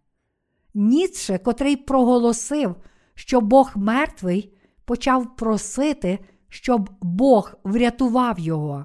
[0.74, 2.76] Ніцше, котрий проголосив,
[3.14, 4.52] що Бог мертвий,
[4.84, 6.18] почав просити,
[6.48, 8.84] щоб Бог врятував його.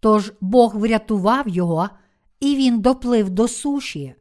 [0.00, 1.88] Тож Бог врятував його,
[2.40, 4.14] і він доплив до суші.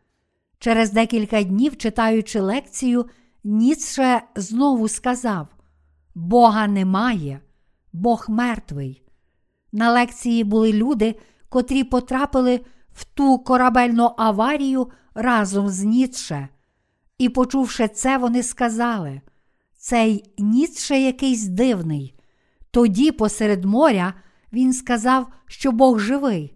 [0.60, 3.06] Через декілька днів, читаючи лекцію,
[3.43, 5.47] Ніцше знову сказав:
[6.16, 7.41] Бога немає,
[7.93, 9.04] Бог мертвий.
[9.72, 11.16] На лекції були люди,
[11.49, 12.62] котрі потрапили
[12.93, 16.47] в ту корабельну аварію разом з Ніцше.
[17.18, 19.22] І, почувши це, вони сказали:
[19.78, 22.16] цей Ніцше якийсь дивний.
[22.74, 24.13] Тоді, посеред моря,
[24.53, 26.53] він сказав, що Бог живий,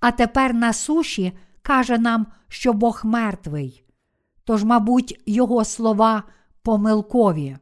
[0.00, 1.32] а тепер на суші
[1.62, 3.84] каже нам, що Бог мертвий.
[4.44, 6.22] Тож, мабуть, його слова
[6.62, 7.56] помилкові.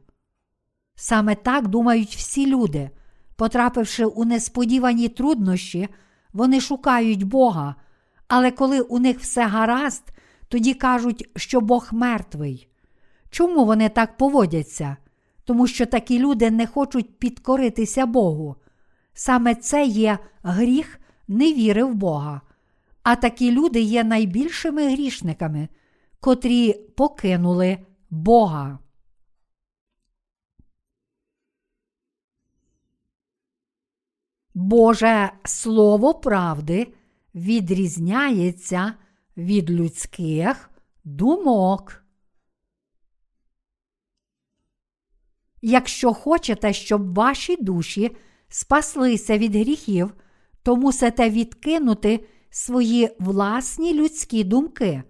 [0.95, 2.89] Саме так думають всі люди.
[3.35, 5.87] Потрапивши у несподівані труднощі,
[6.33, 7.75] вони шукають Бога,
[8.27, 10.03] але коли у них все гаразд,
[10.47, 12.67] тоді кажуть, що Бог мертвий.
[13.29, 14.97] Чому вони так поводяться?
[15.49, 18.55] Тому що такі люди не хочуть підкоритися Богу.
[19.13, 22.41] Саме це є гріх невіри в Бога.
[23.03, 25.67] А такі люди є найбільшими грішниками,
[26.19, 27.77] котрі покинули
[28.09, 28.79] Бога.
[34.53, 36.93] Боже Слово правди
[37.35, 38.93] відрізняється
[39.37, 40.69] від людських
[41.03, 42.03] думок.
[45.61, 48.15] Якщо хочете, щоб ваші душі
[48.49, 50.13] спаслися від гріхів,
[50.63, 55.03] то мусите відкинути свої власні людські думки,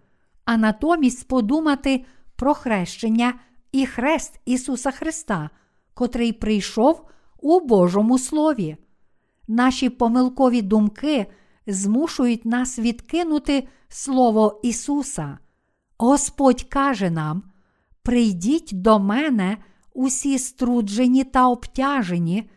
[0.45, 3.33] а натомість подумати про хрещення
[3.71, 5.49] і хрест Ісуса Христа,
[5.93, 7.05] котрий прийшов
[7.39, 8.77] у Божому Слові.
[9.47, 11.25] Наші помилкові думки
[11.67, 15.37] змушують нас відкинути Слово Ісуса.
[15.97, 17.43] Господь каже нам:
[18.03, 19.57] Прийдіть до мене
[19.99, 22.49] усі струджені та обтяжені,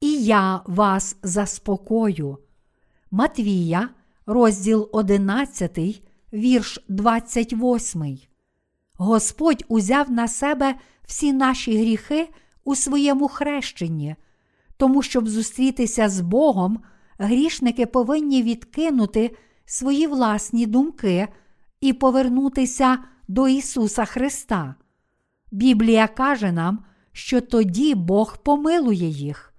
[0.00, 2.38] і я вас заспокою.
[3.10, 3.88] Матвія,
[4.26, 8.18] розділ 11, вірш 28.
[8.94, 10.74] Господь узяв на себе
[11.06, 12.28] всі наші гріхи
[12.64, 14.16] у своєму хрещенні,
[14.76, 16.82] тому щоб зустрітися з Богом,
[17.18, 21.28] грішники повинні відкинути свої власні думки
[21.80, 24.74] і повернутися до Ісуса Христа.
[25.52, 29.54] Біблія каже нам, що тоді Бог помилує їх.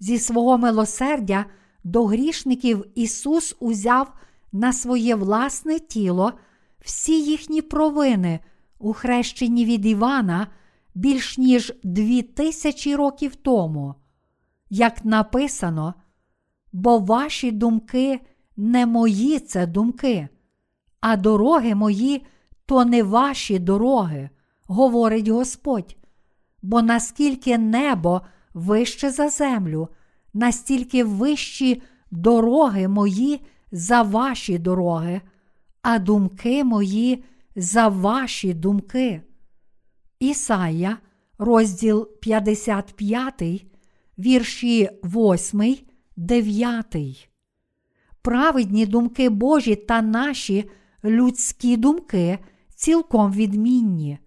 [0.00, 1.44] Зі свого милосердя
[1.84, 4.12] до грішників Ісус узяв
[4.52, 6.32] на своє власне тіло
[6.80, 8.40] всі їхні провини
[8.78, 10.46] у хрещенні від Івана
[10.94, 13.94] більш ніж дві тисячі років тому.
[14.70, 15.94] Як написано,
[16.72, 18.20] бо ваші думки
[18.56, 20.28] не мої це думки,
[21.00, 22.26] а дороги мої
[22.66, 24.30] то не ваші дороги,
[24.68, 25.96] говорить Господь.
[26.62, 28.22] Бо наскільки небо
[28.54, 29.88] вище за землю,
[30.34, 33.40] настільки вищі дороги мої
[33.72, 35.20] за ваші дороги,
[35.82, 37.24] а думки мої
[37.56, 39.22] за ваші думки.
[40.20, 40.98] Ісая,
[41.38, 43.66] розділ 55,
[44.18, 45.76] вірші 8,
[46.16, 47.30] 9.
[48.22, 50.70] Праведні думки Божі та наші
[51.04, 52.38] людські думки
[52.74, 54.18] цілком відмінні.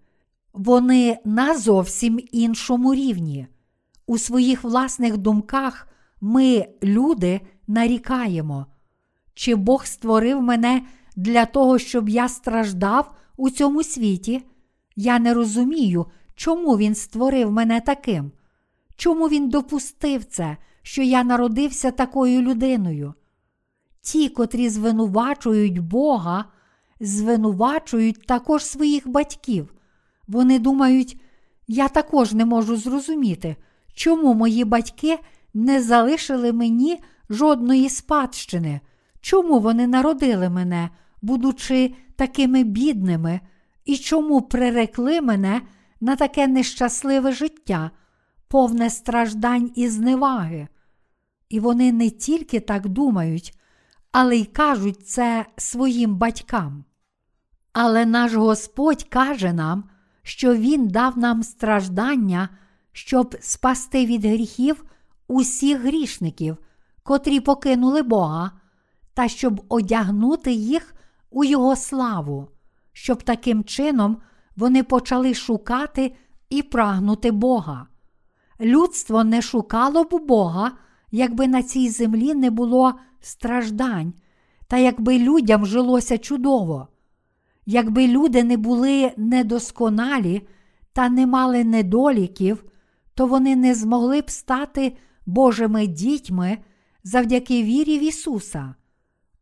[0.52, 3.46] Вони на зовсім іншому рівні.
[4.06, 5.88] У своїх власних думках
[6.20, 8.66] ми, люди, нарікаємо,
[9.34, 10.82] чи Бог створив мене
[11.16, 14.42] для того, щоб я страждав у цьому світі?
[14.96, 18.32] Я не розумію, чому Він створив мене таким,
[18.96, 23.14] чому Він допустив це, що я народився такою людиною.
[24.00, 26.44] Ті, котрі звинувачують Бога,
[27.00, 29.74] звинувачують також своїх батьків.
[30.28, 31.20] Вони думають,
[31.66, 33.56] я також не можу зрозуміти,
[33.94, 35.18] чому мої батьки
[35.54, 37.00] не залишили мені
[37.30, 38.80] жодної спадщини,
[39.20, 40.90] чому вони народили мене,
[41.22, 43.40] будучи такими бідними,
[43.84, 45.60] і чому прирекли мене
[46.00, 47.90] на таке нещасливе життя,
[48.48, 50.68] повне страждань і зневаги.
[51.48, 53.58] І вони не тільки так думають,
[54.12, 56.84] але й кажуть це своїм батькам.
[57.72, 59.84] Але наш Господь каже нам,
[60.22, 62.48] що Він дав нам страждання,
[62.92, 64.84] щоб спасти від гріхів
[65.28, 66.56] усіх грішників,
[67.02, 68.50] котрі покинули Бога,
[69.14, 70.94] та щоб одягнути їх
[71.30, 72.48] у Його славу,
[72.92, 74.16] щоб таким чином
[74.56, 76.14] вони почали шукати
[76.50, 77.86] і прагнути Бога.
[78.60, 80.72] Людство не шукало б Бога,
[81.10, 84.12] якби на цій землі не було страждань,
[84.68, 86.88] та якби людям жилося чудово.
[87.66, 90.42] Якби люди не були недосконалі
[90.92, 92.64] та не мали недоліків,
[93.14, 94.96] то вони не змогли б стати
[95.26, 96.58] Божими дітьми
[97.04, 98.74] завдяки вірі в Ісуса.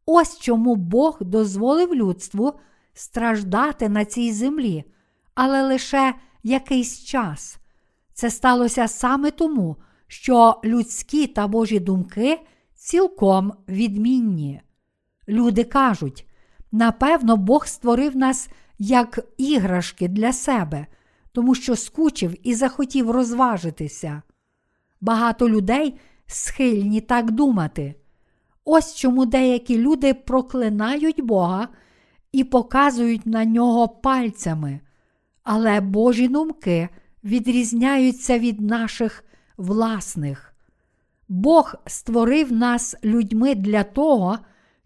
[0.06, 2.52] Ось чому Бог дозволив людству
[2.94, 4.84] страждати на цій землі,
[5.34, 7.58] але лише якийсь час.
[8.12, 12.40] Це сталося саме тому, що людські та Божі думки
[12.74, 14.60] цілком відмінні.
[15.28, 16.26] Люди кажуть,
[16.72, 18.48] напевно, Бог створив нас
[18.78, 20.86] як іграшки для себе,
[21.32, 24.22] тому що скучив і захотів розважитися.
[25.00, 27.94] Багато людей схильні так думати.
[28.64, 31.68] Ось чому деякі люди проклинають Бога
[32.32, 34.80] і показують на нього пальцями,
[35.42, 36.88] але Божі думки
[37.24, 39.24] відрізняються від наших
[39.56, 40.54] власних.
[41.28, 44.38] Бог створив нас людьми для того,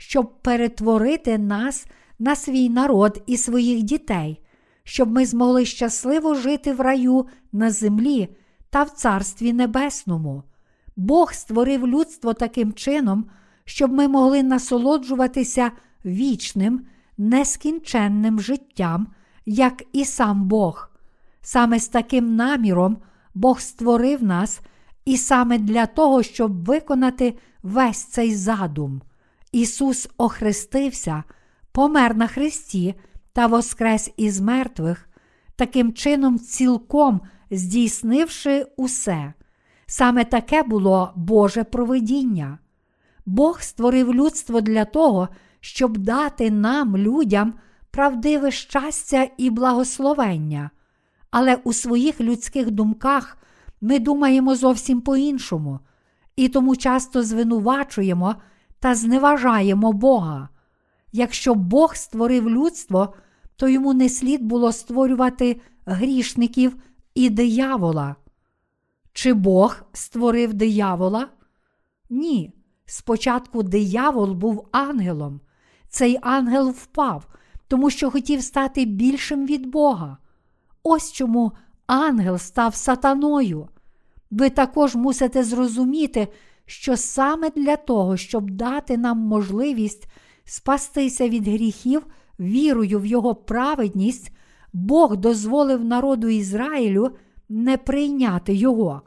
[0.07, 1.87] щоб перетворити нас
[2.19, 4.41] на свій народ і своїх дітей,
[4.83, 8.29] щоб ми змогли щасливо жити в раю на землі
[8.71, 10.43] та в Царстві Небесному.
[10.97, 13.25] Бог створив людство таким чином,
[13.65, 15.71] щоб ми могли насолоджуватися
[16.05, 16.87] вічним,
[17.19, 19.07] нескінченним життям,
[19.47, 20.91] як і сам Бог.
[21.43, 22.97] Саме з таким наміром
[23.35, 24.61] Бог створив нас,
[25.05, 29.03] і саме для того, щоб виконати весь цей задум.
[29.55, 31.25] Ісус охрестився,
[31.73, 32.95] помер на Христі
[33.33, 35.09] та воскрес із мертвих,
[35.57, 39.33] таким чином, цілком здійснивши усе.
[39.87, 42.59] Саме таке було Боже провидіння.
[43.27, 45.29] Бог створив людство для того,
[45.61, 47.55] щоб дати нам, людям,
[47.91, 50.71] правдиве щастя і благословення.
[51.31, 53.39] Але у своїх людських думках
[53.81, 55.81] ми думаємо зовсім по-іншому,
[56.37, 58.37] і тому часто звинувачуємо
[58.85, 60.49] та зневажаємо Бога.
[61.13, 63.15] Якщо Бог створив людство,
[63.57, 66.77] то йому не слід було створювати грішників
[67.15, 68.17] і диявола.
[69.13, 71.29] Чи Бог створив диявола?
[72.11, 72.53] Ні.
[72.87, 75.41] Спочатку диявол був ангелом.
[75.89, 77.27] Цей ангел впав,
[77.69, 80.19] тому що хотів стати більшим від Бога.
[80.83, 81.53] Ось чому
[81.87, 83.69] ангел став сатаною.
[84.31, 86.29] Ви також мусите зрозуміти,
[86.67, 90.09] що саме для того, щоб дати нам можливість
[90.45, 92.07] спастися від гріхів
[92.41, 94.31] вірою в його праведність,
[94.73, 97.11] Бог дозволив народу Ізраїлю
[97.49, 99.03] не прийняти його.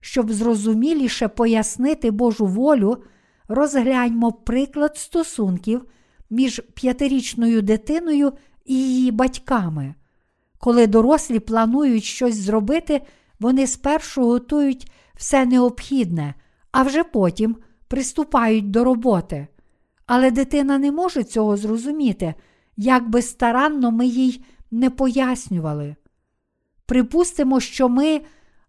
[0.00, 3.02] Щоб зрозуміліше пояснити Божу волю,
[3.48, 5.84] розгляньмо приклад стосунків
[6.30, 8.32] між п'ятирічною дитиною
[8.64, 9.94] і її батьками.
[10.58, 13.02] Коли дорослі планують щось зробити,
[13.40, 16.34] вони спершу готують все необхідне,
[16.72, 17.56] а вже потім
[17.88, 19.46] приступають до роботи.
[20.06, 22.34] Але дитина не може цього зрозуміти,
[22.76, 25.96] як би старанно ми їй не пояснювали.
[26.86, 28.20] Припустимо, що ми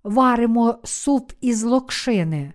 [0.04, 2.54] варимо суп із локшини.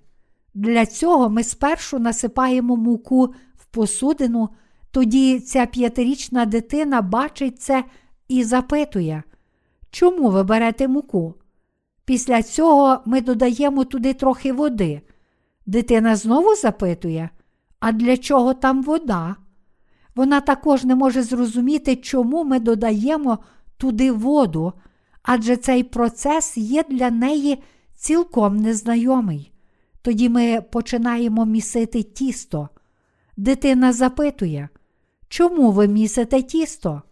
[0.54, 4.48] Для цього ми спершу насипаємо муку в посудину,
[4.90, 7.84] тоді ця п'ятирічна дитина бачить це
[8.28, 9.22] і запитує,
[9.90, 11.34] чому ви берете муку?
[12.04, 15.02] Після цього ми додаємо туди трохи води.
[15.66, 17.30] Дитина знову запитує,
[17.80, 19.36] а для чого там вода?
[20.14, 23.38] Вона також не може зрозуміти, чому ми додаємо
[23.76, 24.72] туди воду,
[25.22, 27.62] адже цей процес є для неї
[27.94, 29.52] цілком незнайомий.
[30.02, 32.68] Тоді ми починаємо місити тісто.
[33.36, 34.68] Дитина запитує,
[35.28, 37.02] чому ви місите тісто?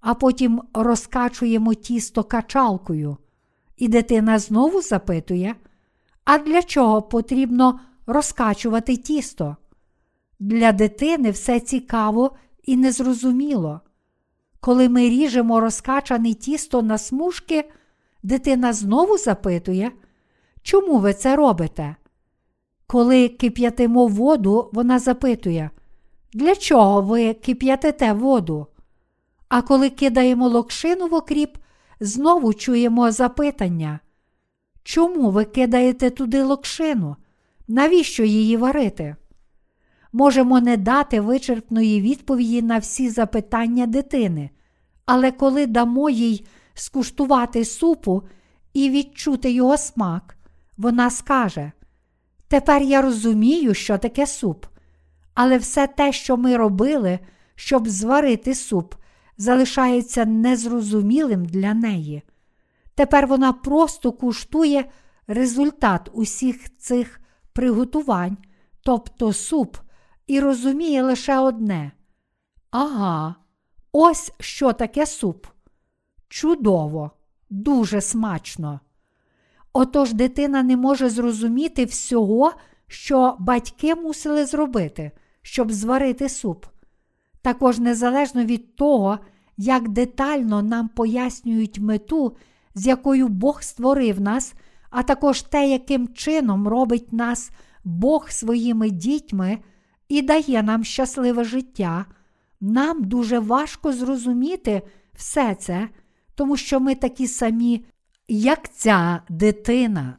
[0.00, 3.16] А потім розкачуємо тісто качалкою.
[3.76, 5.54] І дитина знову запитує,
[6.24, 7.80] а для чого потрібно
[8.12, 9.56] розкачувати тісто?
[10.40, 13.80] Для дитини все цікаво і незрозуміло.
[14.60, 17.70] Коли ми ріжемо розкачане тісто на смужки,
[18.22, 19.92] дитина знову запитує,
[20.62, 21.96] чому ви це робите?
[22.86, 25.70] Коли кип'ятимо воду, вона запитує,
[26.32, 28.66] для чого ви кип'ятите воду?
[29.48, 31.56] А коли кидаємо локшину в окріп,
[32.00, 34.00] знову чуємо запитання.
[34.82, 37.16] Чому ви кидаєте туди локшину?
[37.72, 39.16] Навіщо її варити?
[40.12, 44.50] Можемо не дати вичерпної відповіді на всі запитання дитини,
[45.06, 48.22] але коли дамо їй скуштувати супу
[48.72, 50.36] і відчути його смак,
[50.76, 51.72] вона скаже:
[52.48, 54.66] Тепер я розумію, що таке суп,
[55.34, 57.18] але все те, що ми робили,
[57.54, 58.94] щоб зварити суп,
[59.36, 62.22] залишається незрозумілим для неї.
[62.94, 64.84] Тепер вона просто куштує
[65.26, 67.20] результат усіх цих
[67.60, 68.36] приготувань,
[68.82, 69.76] тобто суп,
[70.26, 71.92] і розуміє лише одне.
[72.70, 73.34] Ага,
[73.92, 75.46] ось що таке суп.
[76.28, 77.10] Чудово,
[77.50, 78.80] дуже смачно.
[79.72, 82.52] Отож дитина не може зрозуміти всього,
[82.86, 85.10] що батьки мусили зробити,
[85.42, 86.66] щоб зварити суп.
[87.42, 89.18] Також незалежно від того,
[89.56, 92.36] як детально нам пояснюють мету,
[92.74, 94.54] з якою Бог створив нас,
[94.90, 97.50] а також те, яким чином робить нас
[97.84, 99.58] Бог своїми дітьми
[100.08, 102.06] і дає нам щасливе життя,
[102.60, 104.82] нам дуже важко зрозуміти
[105.14, 105.88] все це,
[106.34, 107.84] тому що ми такі самі,
[108.28, 110.16] як ця дитина.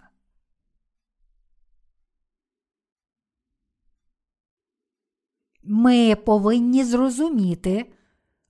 [5.63, 7.93] Ми повинні зрозуміти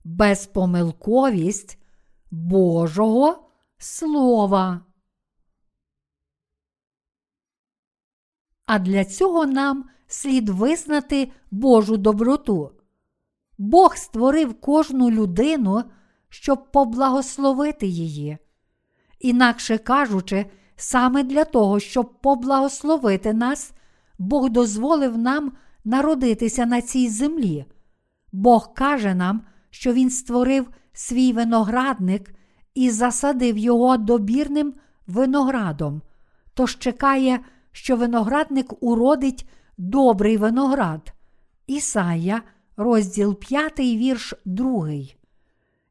[0.04, 1.78] безпомилковість
[2.30, 3.48] Божого
[3.78, 4.91] Слова.
[8.72, 12.70] А для цього нам слід визнати Божу доброту.
[13.58, 15.84] Бог створив кожну людину,
[16.28, 18.38] щоб поблагословити її.
[19.20, 20.46] Інакше кажучи,
[20.76, 23.72] саме для того, щоб поблагословити нас,
[24.18, 25.52] Бог дозволив нам
[25.84, 27.64] народитися на цій землі.
[28.32, 32.34] Бог каже нам, що Він створив свій виноградник
[32.74, 34.74] і засадив його добірним
[35.06, 36.02] виноградом,
[36.54, 37.40] тож чекає,
[37.72, 39.48] що виноградник уродить
[39.78, 41.12] добрий виноград.
[41.66, 42.42] Ісая,
[42.76, 44.88] розділ 5, вірш 2.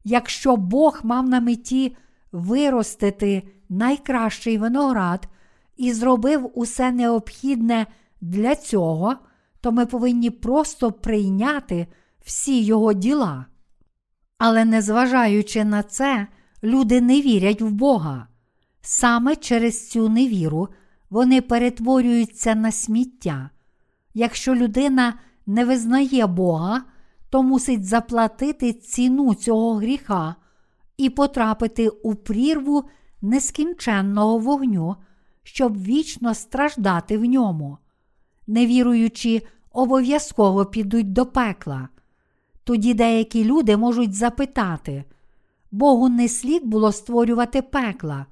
[0.04, 1.96] Якщо Бог мав на меті
[2.32, 5.28] виростити найкращий виноград
[5.76, 7.86] і зробив усе необхідне
[8.20, 9.16] для цього,
[9.60, 11.86] то ми повинні просто прийняти
[12.24, 13.46] всі його діла.
[14.38, 16.26] Але незважаючи на це,
[16.62, 18.26] люди не вірять в Бога.
[18.80, 20.68] Саме через цю невіру
[21.12, 23.50] вони перетворюються на сміття.
[24.14, 25.14] Якщо людина
[25.46, 26.82] не визнає Бога,
[27.30, 30.34] то мусить заплатити ціну цього гріха
[30.96, 32.84] і потрапити у прірву
[33.22, 34.96] нескінченного вогню,
[35.42, 37.78] щоб вічно страждати в ньому.
[38.46, 41.88] Невіруючі обов'язково підуть до пекла.
[42.64, 45.04] Тоді деякі люди можуть запитати,
[45.70, 48.26] Богу не слід було створювати пекла.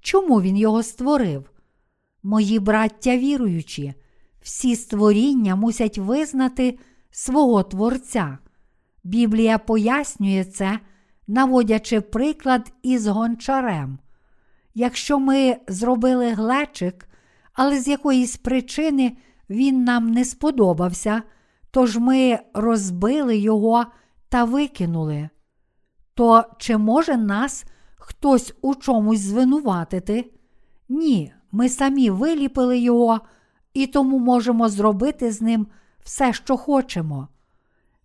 [0.00, 1.50] Чому він його створив?
[2.26, 3.94] Мої браття віруючі,
[4.42, 6.78] всі створіння мусять визнати
[7.10, 8.38] свого Творця.
[9.04, 10.78] Біблія пояснює це,
[11.26, 13.98] наводячи приклад із гончарем.
[14.74, 17.08] Якщо ми зробили глечик,
[17.52, 19.16] але з якоїсь причини
[19.50, 21.22] він нам не сподобався,
[21.70, 23.86] тож ми розбили його
[24.28, 25.28] та викинули.
[26.14, 27.64] То чи може нас
[27.96, 30.32] хтось у чомусь звинуватити?
[30.88, 33.20] Ні, ми самі виліпили його
[33.74, 35.66] і тому можемо зробити з ним
[36.04, 37.28] все, що хочемо.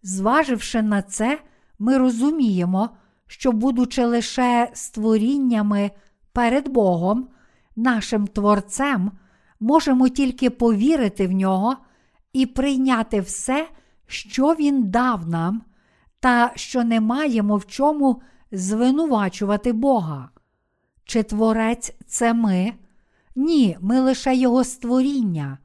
[0.04, 1.39] Зваживши на це,
[1.80, 2.89] ми розуміємо,
[3.28, 5.91] що, будучи лише створіннями
[6.34, 7.28] перед Богом,
[7.76, 9.12] нашим Творцем,
[9.60, 11.78] можемо тільки повірити в нього
[12.34, 13.70] і прийняти все,
[14.08, 15.62] що Він дав нам,
[16.20, 18.22] та що не маємо в чому
[18.52, 20.30] звинувачувати Бога.
[21.04, 22.74] Чи Творець це ми?
[23.40, 25.58] Ні, ми лише Його створіння.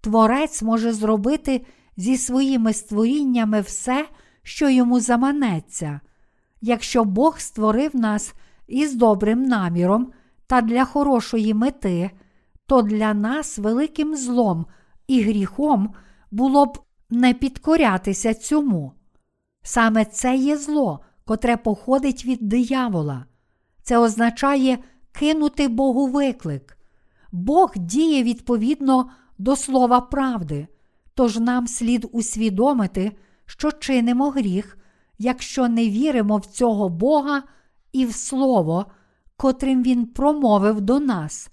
[0.00, 4.08] Творець може зробити зі своїми створіннями все,
[4.42, 6.00] що йому заманеться.
[6.60, 8.34] Якщо Бог створив нас
[8.66, 10.12] із добрим наміром
[10.46, 12.10] та для хорошої мети,
[12.66, 14.66] то для нас великим злом
[15.06, 15.94] і гріхом
[16.30, 16.78] було б
[17.10, 18.92] не підкорятися цьому.
[19.62, 23.24] Саме це є зло, котре походить від диявола.
[23.82, 24.78] Це означає
[25.12, 26.75] кинути Богу виклик.
[27.36, 30.68] Бог діє відповідно до слова правди,
[31.14, 33.12] тож нам слід усвідомити,
[33.46, 34.78] що чинимо гріх,
[35.18, 37.42] якщо не віримо в цього Бога
[37.92, 38.86] і в Слово,
[39.36, 41.50] котрим Він промовив до нас,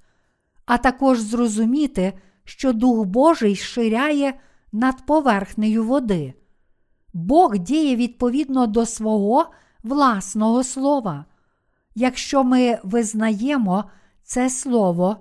[0.65, 2.13] а також зрозуміти,
[2.43, 4.33] що Дух Божий ширяє
[4.71, 6.33] над поверхнею води.
[7.13, 9.45] Бог діє відповідно до свого
[9.83, 11.25] власного слова.
[11.95, 13.83] Якщо ми визнаємо
[14.23, 15.17] це слово,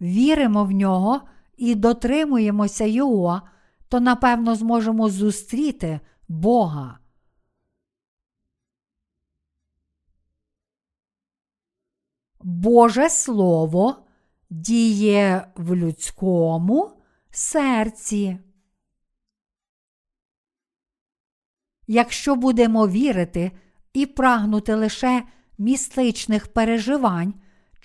[0.00, 1.20] віримо в нього
[1.56, 3.42] і дотримуємося Його,
[3.88, 6.98] то напевно зможемо зустріти Бога.
[12.40, 14.06] Боже Слово
[14.50, 16.92] діє в людському
[17.30, 18.38] серці.
[21.86, 23.52] Якщо будемо вірити
[23.92, 25.22] і прагнути лише
[25.58, 27.34] містичних переживань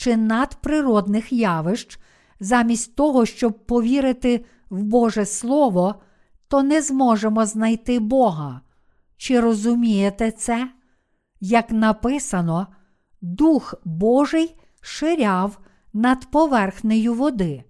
[0.01, 1.99] чи надприродних явищ,
[2.39, 5.95] замість того, щоб повірити в Боже Слово,
[6.47, 8.61] то не зможемо знайти Бога.
[9.17, 10.69] Чи розумієте це?
[11.39, 12.67] Як написано,
[13.21, 15.59] Дух Божий ширяв
[15.93, 17.63] над поверхнею води.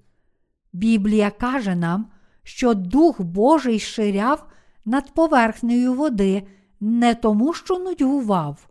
[0.73, 2.11] Біблія каже нам,
[2.43, 4.47] що Дух Божий ширяв
[4.85, 6.47] над поверхнею води
[6.79, 8.67] не тому, що нудьгував.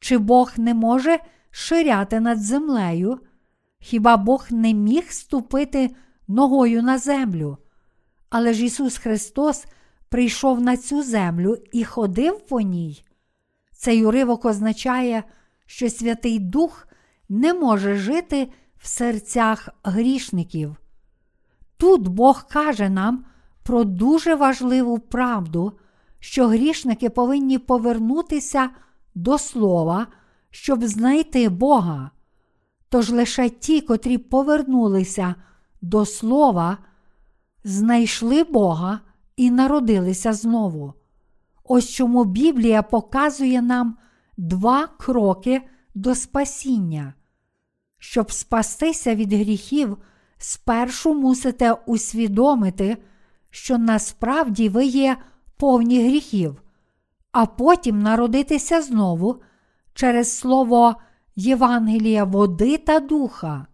[0.00, 1.18] Чи Бог не може
[1.56, 3.18] ширяти над землею?
[3.78, 5.90] Хіба Бог не міг ступити
[6.28, 7.58] ногою на землю?
[8.30, 9.66] Але ж Ісус Христос
[10.08, 13.04] прийшов на цю землю і ходив по ній.
[13.72, 15.24] Цей уривок означає,
[15.66, 16.88] що Святий Дух
[17.28, 20.76] не може жити в серцях грішників.
[21.76, 23.24] Тут Бог каже нам
[23.62, 25.72] про дуже важливу правду,
[26.18, 28.70] що грішники повинні повернутися
[29.14, 30.06] до Слова,
[30.54, 32.10] щоб знайти Бога.
[32.88, 35.34] Тож лише ті, котрі повернулися
[35.82, 36.78] до Слова,
[37.64, 39.00] знайшли Бога
[39.36, 40.94] і народилися знову.
[41.64, 43.96] Ось чому Біблія показує нам
[44.36, 45.62] два кроки
[45.94, 47.14] до спасіння.
[47.98, 49.96] Щоб спастися від гріхів,
[50.38, 52.96] спершу мусите усвідомити,
[53.50, 55.16] що насправді ви є
[55.56, 56.62] повні гріхів,
[57.32, 59.42] а потім народитися знову
[59.94, 60.96] через слово
[61.36, 63.66] Євангелія води та духа.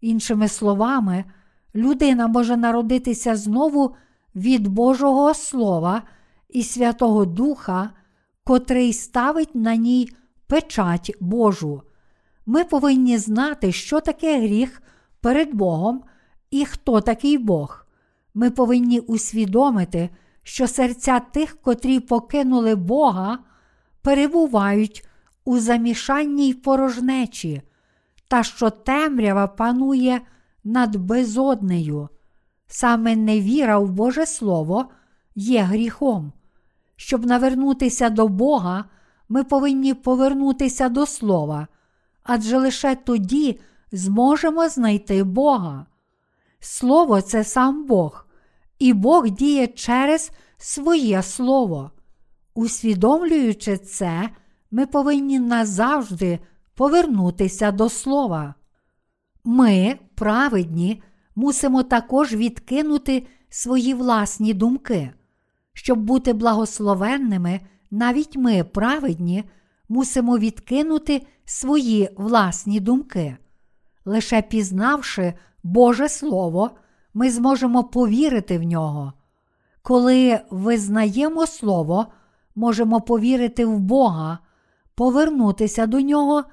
[0.00, 1.24] Іншими словами,
[1.74, 3.94] людина може народитися знову
[4.34, 6.02] від Божого Слова
[6.48, 7.90] і Святого Духа,
[8.44, 10.08] котрий ставить на ній
[10.46, 11.82] печать Божу.
[12.46, 14.82] Ми повинні знати, що таке гріх
[15.20, 16.02] перед Богом
[16.50, 17.86] і хто такий Бог.
[18.34, 20.10] Ми повинні усвідомити,
[20.42, 23.38] що серця тих, котрі покинули Бога,
[24.02, 25.08] перебувають
[25.44, 27.62] у замішанній порожнечі,
[28.28, 30.20] та що темрява панує
[30.64, 32.08] над безоднею.
[32.66, 34.90] Саме невіра в Боже Слово
[35.34, 36.32] є гріхом.
[36.96, 38.84] Щоб навернутися до Бога,
[39.28, 41.68] ми повинні повернутися до Слова,
[42.22, 43.60] адже лише тоді
[43.92, 45.86] зможемо знайти Бога.
[46.60, 48.26] Слово це сам Бог,
[48.78, 51.90] і Бог діє через своє Слово.
[52.54, 54.30] Усвідомлюючи це,
[54.70, 56.38] ми повинні назавжди
[56.74, 58.54] повернутися до Слова.
[59.44, 61.02] Ми, праведні,
[61.36, 65.10] мусимо також відкинути свої власні думки.
[65.72, 67.60] Щоб бути благословенними,
[67.90, 69.44] навіть ми, праведні,
[69.88, 73.36] мусимо відкинути свої власні думки.
[74.04, 76.70] Лише пізнавши Боже Слово,
[77.14, 79.12] ми зможемо повірити в нього.
[79.82, 82.06] Коли визнаємо Слово,
[82.54, 84.38] можемо повірити в Бога,
[85.00, 86.44] повернутися до Нього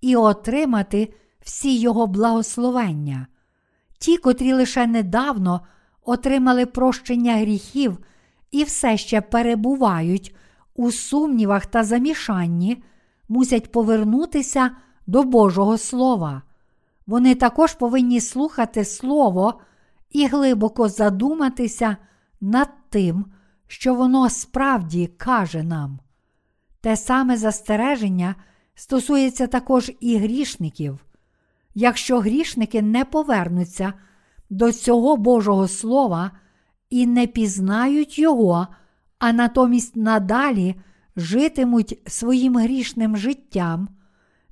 [0.00, 3.26] і отримати всі Його благословення.
[3.98, 5.60] Ті, котрі лише недавно
[6.04, 7.98] отримали прощення гріхів
[8.50, 10.36] і все ще перебувають
[10.74, 12.82] у сумнівах та замішанні,
[13.28, 14.70] мусять повернутися
[15.06, 16.42] до Божого Слова.
[17.06, 19.60] Вони також повинні слухати Слово
[20.10, 21.96] і глибоко задуматися
[22.40, 23.24] над тим,
[23.66, 25.98] що воно справді каже нам.
[26.86, 28.34] Те саме застереження
[28.74, 30.98] стосується також і грішників.
[31.74, 33.92] Якщо грішники не повернуться
[34.50, 36.30] до цього Божого Слова
[36.90, 38.66] і не пізнають Його,
[39.18, 40.74] а натомість надалі
[41.16, 43.88] житимуть своїм грішним життям,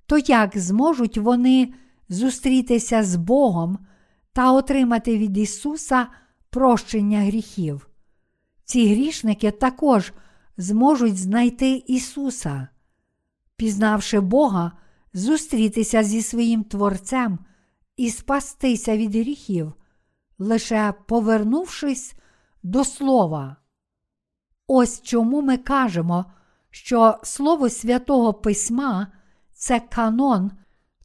[0.07, 1.75] то як зможуть вони
[2.09, 3.79] зустрітися з Богом
[4.33, 6.07] та отримати від Ісуса
[6.51, 7.89] прощення гріхів?
[8.65, 10.13] Ці грішники також
[10.57, 12.69] зможуть знайти Ісуса.
[13.57, 14.73] Пізнавши Бога,
[15.13, 17.39] зустрітися зі своїм Творцем
[17.97, 19.73] і спастися від гріхів,
[20.39, 22.15] лише повернувшись
[22.63, 23.57] до Слова.
[24.67, 26.25] Ось чому ми кажемо,
[26.71, 29.07] що Слово Святого Письма
[29.53, 30.51] це канон,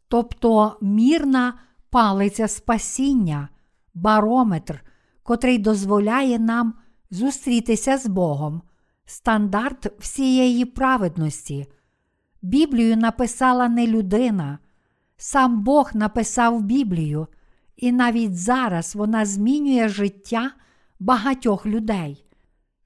[0.07, 3.49] тобто мірна палиця спасіння,
[3.93, 4.83] барометр,
[5.23, 6.73] котрий дозволяє нам
[7.11, 8.61] зустрітися з Богом,
[9.09, 11.67] стандарт всієї праведності.
[12.41, 14.59] Біблію написала не людина,
[15.17, 17.27] сам Бог написав Біблію,
[17.77, 20.51] і навіть зараз вона змінює життя
[20.99, 22.25] багатьох людей.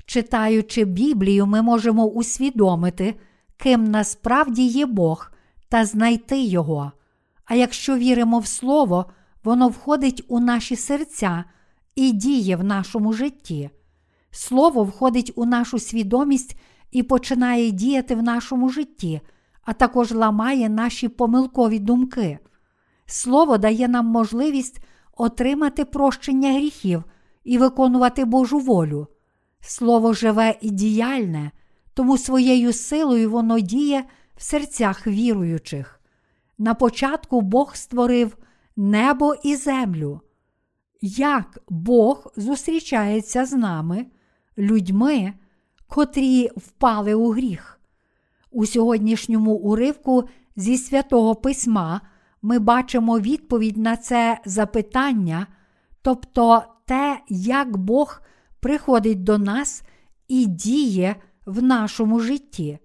[0.06, 3.16] Читаючи Біблію, ми можемо усвідомити,
[3.58, 5.32] ким насправді є Бог,
[5.70, 6.92] та знайти Його.
[7.46, 9.06] А якщо віримо в Слово,
[9.44, 11.44] воно входить у наші серця
[11.96, 13.70] і діє в нашому житті.
[14.36, 16.56] Слово входить у нашу свідомість
[16.92, 19.22] і починає діяти в нашому житті,
[19.64, 22.40] а також ламає наші помилкові думки.
[23.06, 24.80] Слово дає нам можливість
[25.18, 27.04] отримати прощення гріхів
[27.44, 29.08] і виконувати Божу волю.
[29.62, 31.52] Слово живе і діяльне,
[31.94, 34.04] тому своєю силою воно діє
[34.36, 36.02] в серцях віруючих.
[36.58, 38.38] На початку Бог створив
[38.76, 40.22] небо і землю.
[41.02, 44.06] Як Бог зустрічається з нами,
[44.58, 45.34] людьми,
[45.88, 47.80] котрі впали у гріх?
[48.52, 50.24] У сьогоднішньому уривку
[50.56, 52.02] зі святого Письма
[52.42, 55.48] ми бачимо відповідь на це запитання,
[56.02, 58.22] тобто те, як Бог
[58.60, 59.84] приходить до нас
[60.28, 62.80] і діє в нашому житті.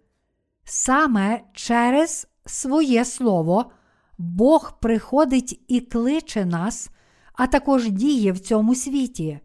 [0.65, 3.71] Саме через своє Слово
[4.19, 6.91] Бог приходить і кличе нас,
[7.33, 9.41] а також діє в цьому світі.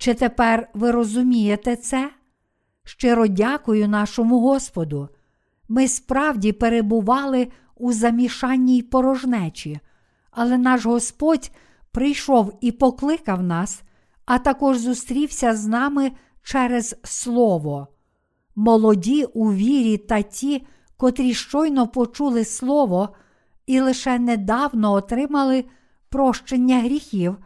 [0.00, 2.10] Чи тепер ви розумієте це?
[2.84, 5.08] Щиро дякую нашому Господу.
[5.68, 9.80] Ми справді перебували у замішанній порожнечі,
[10.30, 11.50] але наш Господь
[11.92, 13.82] прийшов і покликав нас,
[14.24, 17.88] а також зустрівся з нами через Слово.
[18.56, 23.08] Молоді у вірі та ті, котрі щойно почули Слово
[23.66, 25.64] і лише недавно отримали
[26.08, 27.36] прощення гріхів,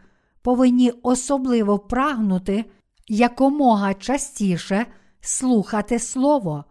[0.44, 2.64] повинні особливо прагнути
[3.08, 4.86] якомога частіше
[5.20, 6.64] слухати Слово.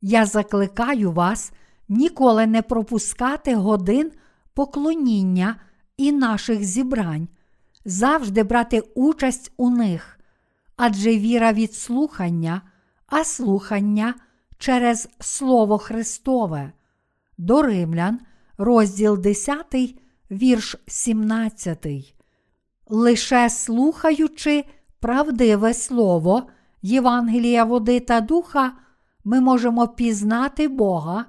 [0.00, 1.52] Я закликаю вас
[1.88, 4.12] ніколи не пропускати годин
[4.54, 5.56] поклоніння
[5.96, 7.28] і наших зібрань,
[7.84, 10.18] завжди брати участь у них,
[10.76, 12.62] адже віра від слухання,
[13.06, 14.14] а слухання
[14.58, 16.72] через Слово Христове.
[17.38, 18.20] До Римлян,
[18.58, 19.66] розділ 10,
[20.30, 22.17] вірш 17.
[22.88, 24.64] Лише слухаючи
[25.00, 26.42] правдиве Слово,
[26.82, 28.72] Євангелія води та духа,
[29.24, 31.24] ми можемо пізнати Бога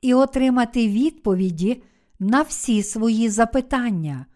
[0.00, 1.82] і отримати відповіді
[2.18, 4.26] на всі свої запитання.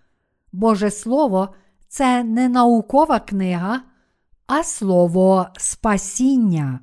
[0.53, 1.55] Боже Слово
[1.89, 3.81] це не наукова книга,
[4.47, 6.81] а слово спасіння.